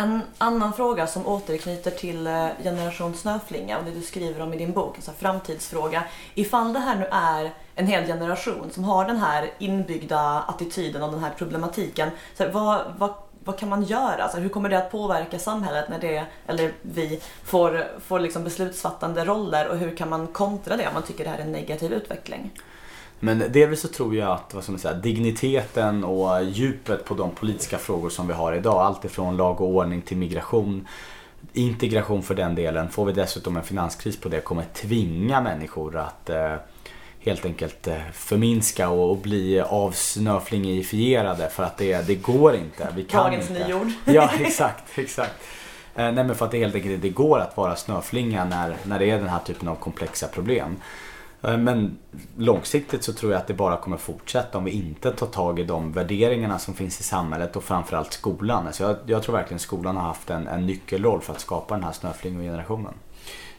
[0.00, 4.56] En annan fråga som återknyter till eh, Generation Snöflinga och det du skriver om i
[4.56, 6.04] din bok, alltså framtidsfråga.
[6.34, 11.10] Ifall det här nu är en hel generation som har den här inbyggda attityden och
[11.10, 12.10] den här problematiken.
[12.36, 14.22] Så här, vad, vad, vad kan man göra?
[14.22, 19.24] Alltså, hur kommer det att påverka samhället när det, eller vi, får, får liksom beslutsfattande
[19.24, 21.92] roller och hur kan man kontra det om man tycker det här är en negativ
[21.92, 22.50] utveckling?
[23.20, 27.30] Men delvis så tror jag att vad ska man säga, digniteten och djupet på de
[27.30, 30.88] politiska frågor som vi har idag, allt ifrån lag och ordning till migration,
[31.52, 36.30] integration för den delen, får vi dessutom en finanskris på det kommer tvinga människor att
[36.30, 36.54] eh,
[37.20, 42.88] helt enkelt eh, förminska och, och bli avsnöflingifierade för att det, det går inte.
[42.96, 43.68] Vi kan Dagens inte.
[43.68, 43.88] nyord.
[44.04, 44.98] Ja, exakt.
[44.98, 45.34] exakt.
[45.94, 48.98] Eh, nej men för att det helt enkelt det går att vara snöflinga när, när
[48.98, 50.76] det är den här typen av komplexa problem.
[51.42, 51.98] Eh, men
[52.36, 55.64] långsiktigt så tror jag att det bara kommer fortsätta om vi inte tar tag i
[55.64, 58.62] de värderingarna som finns i samhället och framförallt skolan.
[58.62, 61.74] Så alltså jag, jag tror verkligen skolan har haft en, en nyckelroll för att skapa
[61.74, 62.94] den här snöflingogenerationen.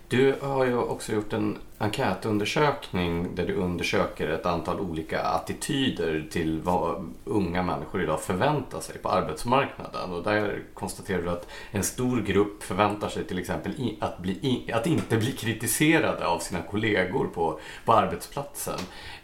[0.09, 6.61] Du har ju också gjort en enkätundersökning där du undersöker ett antal olika attityder till
[6.61, 10.11] vad unga människor idag förväntar sig på arbetsmarknaden.
[10.11, 14.87] Och där konstaterar du att en stor grupp förväntar sig till exempel att, bli, att
[14.87, 18.79] inte bli kritiserade av sina kollegor på, på arbetsplatsen.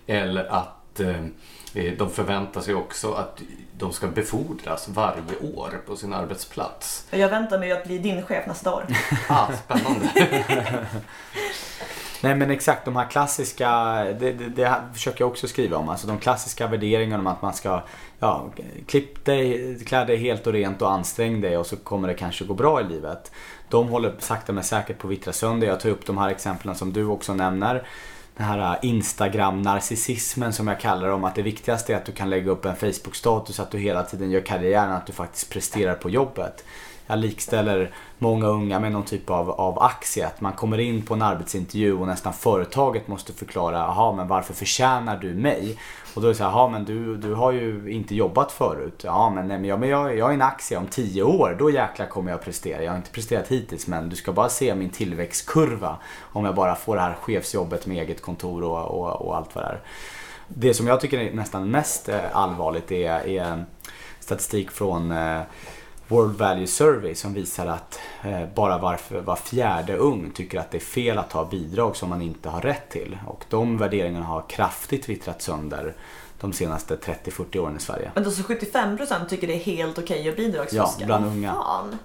[0.07, 1.25] Eller att eh,
[1.97, 3.41] de förväntar sig också att
[3.77, 7.07] de ska befordras varje år på sin arbetsplats.
[7.09, 8.85] Jag väntar mig att bli din chef nästa år.
[9.29, 10.09] ah, spännande.
[12.21, 13.69] Nej men exakt de här klassiska,
[14.19, 15.89] det, det, det försöker jag också skriva om.
[15.89, 17.83] Alltså de klassiska värderingarna om att man ska
[18.19, 18.49] ja,
[18.87, 22.45] klipp dig, klä dig helt och rent och ansträng dig och så kommer det kanske
[22.45, 23.31] gå bra i livet.
[23.69, 25.67] De håller sakta men säkert på att vittra sönder.
[25.67, 27.87] Jag tar upp de här exemplen som du också nämner
[28.37, 32.11] den här äh, Instagram-narcissismen som jag kallar det om att det viktigaste är att du
[32.11, 35.95] kan lägga upp en Facebook-status att du hela tiden gör karriären, att du faktiskt presterar
[35.95, 36.63] på jobbet.
[37.07, 40.27] Jag likställer många unga med någon typ av, av aktie.
[40.27, 44.53] Att man kommer in på en arbetsintervju och nästan företaget måste förklara, jaha men varför
[44.53, 45.77] förtjänar du mig?
[46.15, 49.01] Och då är det så här, jaha men du, du har ju inte jobbat förut.
[49.03, 51.69] Ja men, nej, men, jag, men jag, jag är en aktie om tio år, då
[51.69, 52.83] jäklar kommer jag prestera.
[52.83, 55.97] Jag har inte presterat hittills men du ska bara se min tillväxtkurva.
[56.21, 59.63] Om jag bara får det här chefsjobbet med eget kontor och, och, och allt vad
[59.63, 59.81] det är.
[60.47, 63.65] Det som jag tycker är nästan mest eh, allvarligt är, är
[64.19, 65.41] statistik från eh,
[66.07, 70.77] World Value Survey som visar att eh, bara var, var fjärde ung tycker att det
[70.77, 73.17] är fel att ta bidrag som man inte har rätt till.
[73.27, 75.93] Och de värderingarna har kraftigt vittrat sönder
[76.39, 78.11] de senaste 30-40 åren i Sverige.
[78.15, 80.95] Men då så 75% tycker det är helt okej okay att bidragsfuska?
[80.99, 81.53] Ja, bland unga.
[81.53, 81.97] Fan.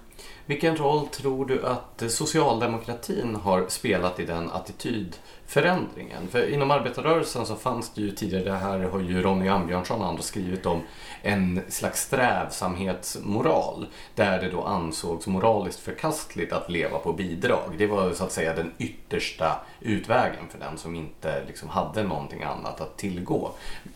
[0.50, 6.28] Vilken roll tror du att socialdemokratin har spelat i den attitydförändringen?
[6.30, 10.06] För inom arbetarrörelsen så fanns det ju tidigare, det här har ju Ronny Ambjörnsson och
[10.06, 10.80] andra skrivit om,
[11.22, 13.86] en slags strävsamhetsmoral.
[14.14, 17.74] Där det då ansågs moraliskt förkastligt att leva på bidrag.
[17.78, 22.42] Det var så att säga den yttersta utvägen för den som inte liksom hade någonting
[22.42, 23.50] annat att tillgå.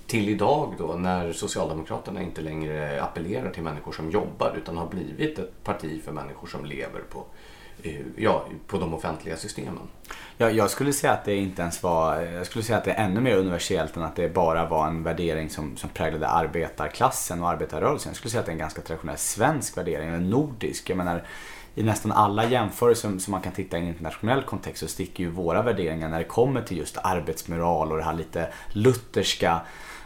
[0.07, 5.39] Till idag då när Socialdemokraterna inte längre appellerar till människor som jobbar utan har blivit
[5.39, 7.25] ett parti för människor som lever på
[7.83, 9.89] eh, ja, på de offentliga systemen.
[10.39, 13.05] Ja, jag skulle säga att det inte ens var, jag skulle säga att det är
[13.05, 17.49] ännu mer universellt än att det bara var en värdering som, som präglade arbetarklassen och
[17.49, 18.11] arbetarrörelsen.
[18.11, 20.91] Jag skulle säga att det är en ganska traditionell svensk värdering, en nordisk.
[20.91, 21.23] Jag menar,
[21.75, 25.31] i nästan alla jämförelser som man kan titta i en internationell kontext så sticker ju
[25.31, 29.61] våra värderingar när det kommer till just arbetsmoral och det här lite lutherska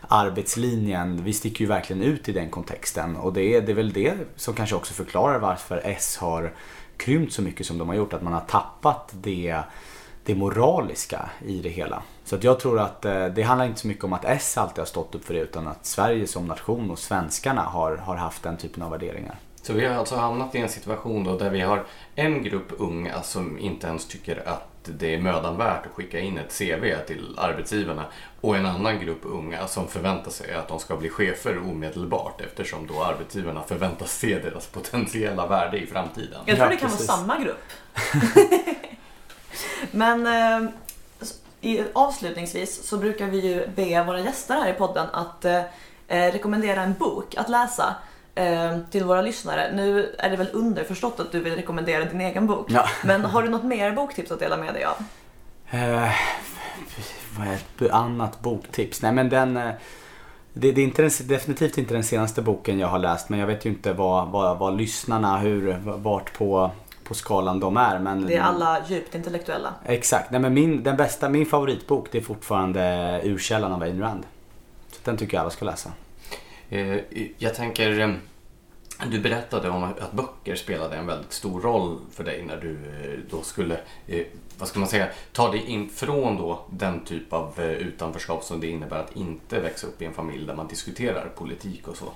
[0.09, 1.25] arbetslinjen.
[1.25, 4.15] Vi sticker ju verkligen ut i den kontexten och det är, det är väl det
[4.37, 6.53] som kanske också förklarar varför S har
[6.97, 8.13] krympt så mycket som de har gjort.
[8.13, 9.61] Att man har tappat det,
[10.25, 12.03] det moraliska i det hela.
[12.25, 14.79] Så att jag tror att eh, det handlar inte så mycket om att S alltid
[14.79, 18.43] har stått upp för det utan att Sverige som nation och svenskarna har, har haft
[18.43, 19.39] den typen av värderingar.
[19.69, 23.23] Så vi har alltså hamnat i en situation då där vi har en grupp unga
[23.23, 27.35] som inte ens tycker att det är mödan värt att skicka in ett CV till
[27.39, 28.05] arbetsgivarna
[28.41, 32.87] och en annan grupp unga som förväntar sig att de ska bli chefer omedelbart eftersom
[32.87, 36.41] då arbetsgivarna förväntas se deras potentiella värde i framtiden.
[36.47, 37.65] Jag tror det kan vara samma grupp.
[39.91, 40.71] Men eh,
[41.61, 45.63] i, avslutningsvis så brukar vi ju be våra gäster här i podden att eh,
[46.09, 47.97] eh, rekommendera en bok att läsa
[48.91, 49.71] till våra lyssnare.
[49.75, 52.67] Nu är det väl underförstått att du vill rekommendera din egen bok.
[52.71, 52.85] Ja.
[53.05, 54.97] Men har du något mer boktips att dela med dig av?
[55.71, 56.11] Eh,
[57.39, 59.03] vad är ett annat boktips?
[59.03, 59.57] Nej men den...
[59.57, 59.71] eh,
[60.53, 63.47] Det, det är inte den, definitivt inte den senaste boken jag har läst men jag
[63.47, 66.71] vet ju inte vad, vad, vad lyssnarna, hur, vart på,
[67.05, 67.99] på skalan de är.
[67.99, 69.75] Men, Det är alla djupt intellektuella.
[69.85, 70.31] Exakt.
[70.31, 74.23] Nej, men min, den bästa, min favoritbok det är fortfarande Urkällan av Ayn Rand.
[74.93, 75.91] Så den tycker jag alla ska läsa.
[76.71, 76.99] Eh,
[77.39, 78.15] jag tänker, eh,
[79.11, 83.19] du berättade om att böcker spelade en väldigt stor roll för dig när du eh,
[83.31, 83.81] då skulle,
[84.59, 88.67] vad ska man säga, ta dig in från då den typ av utanförskap som det
[88.67, 92.13] innebär att inte växa upp i en familj där man diskuterar politik och så.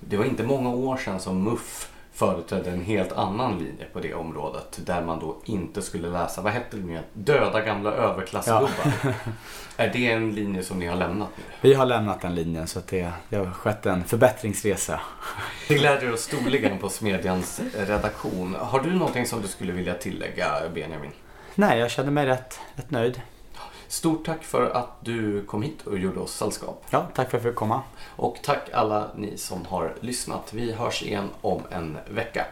[0.00, 4.14] Det var inte många år sedan som MUF företrädde en helt annan linje på det
[4.14, 7.04] området där man då inte skulle läsa, vad hette det nu igen?
[7.12, 8.70] Döda gamla överklassgubbar.
[9.76, 11.42] Är det en linje som ni har lämnat nu?
[11.60, 15.00] Vi har lämnat den linjen så att det, det har skett en förbättringsresa.
[15.68, 18.56] Det gläder oss storligen på Smedjans redaktion.
[18.60, 21.12] Har du någonting som du skulle vilja tillägga Benjamin?
[21.54, 23.20] Nej, jag känner mig rätt, rätt nöjd.
[23.92, 26.84] Stort tack för att du kom hit och gjorde oss sällskap.
[26.90, 27.82] Ja, tack för att jag fick komma.
[28.16, 30.52] Och tack alla ni som har lyssnat.
[30.52, 32.46] Vi hörs igen om en vecka.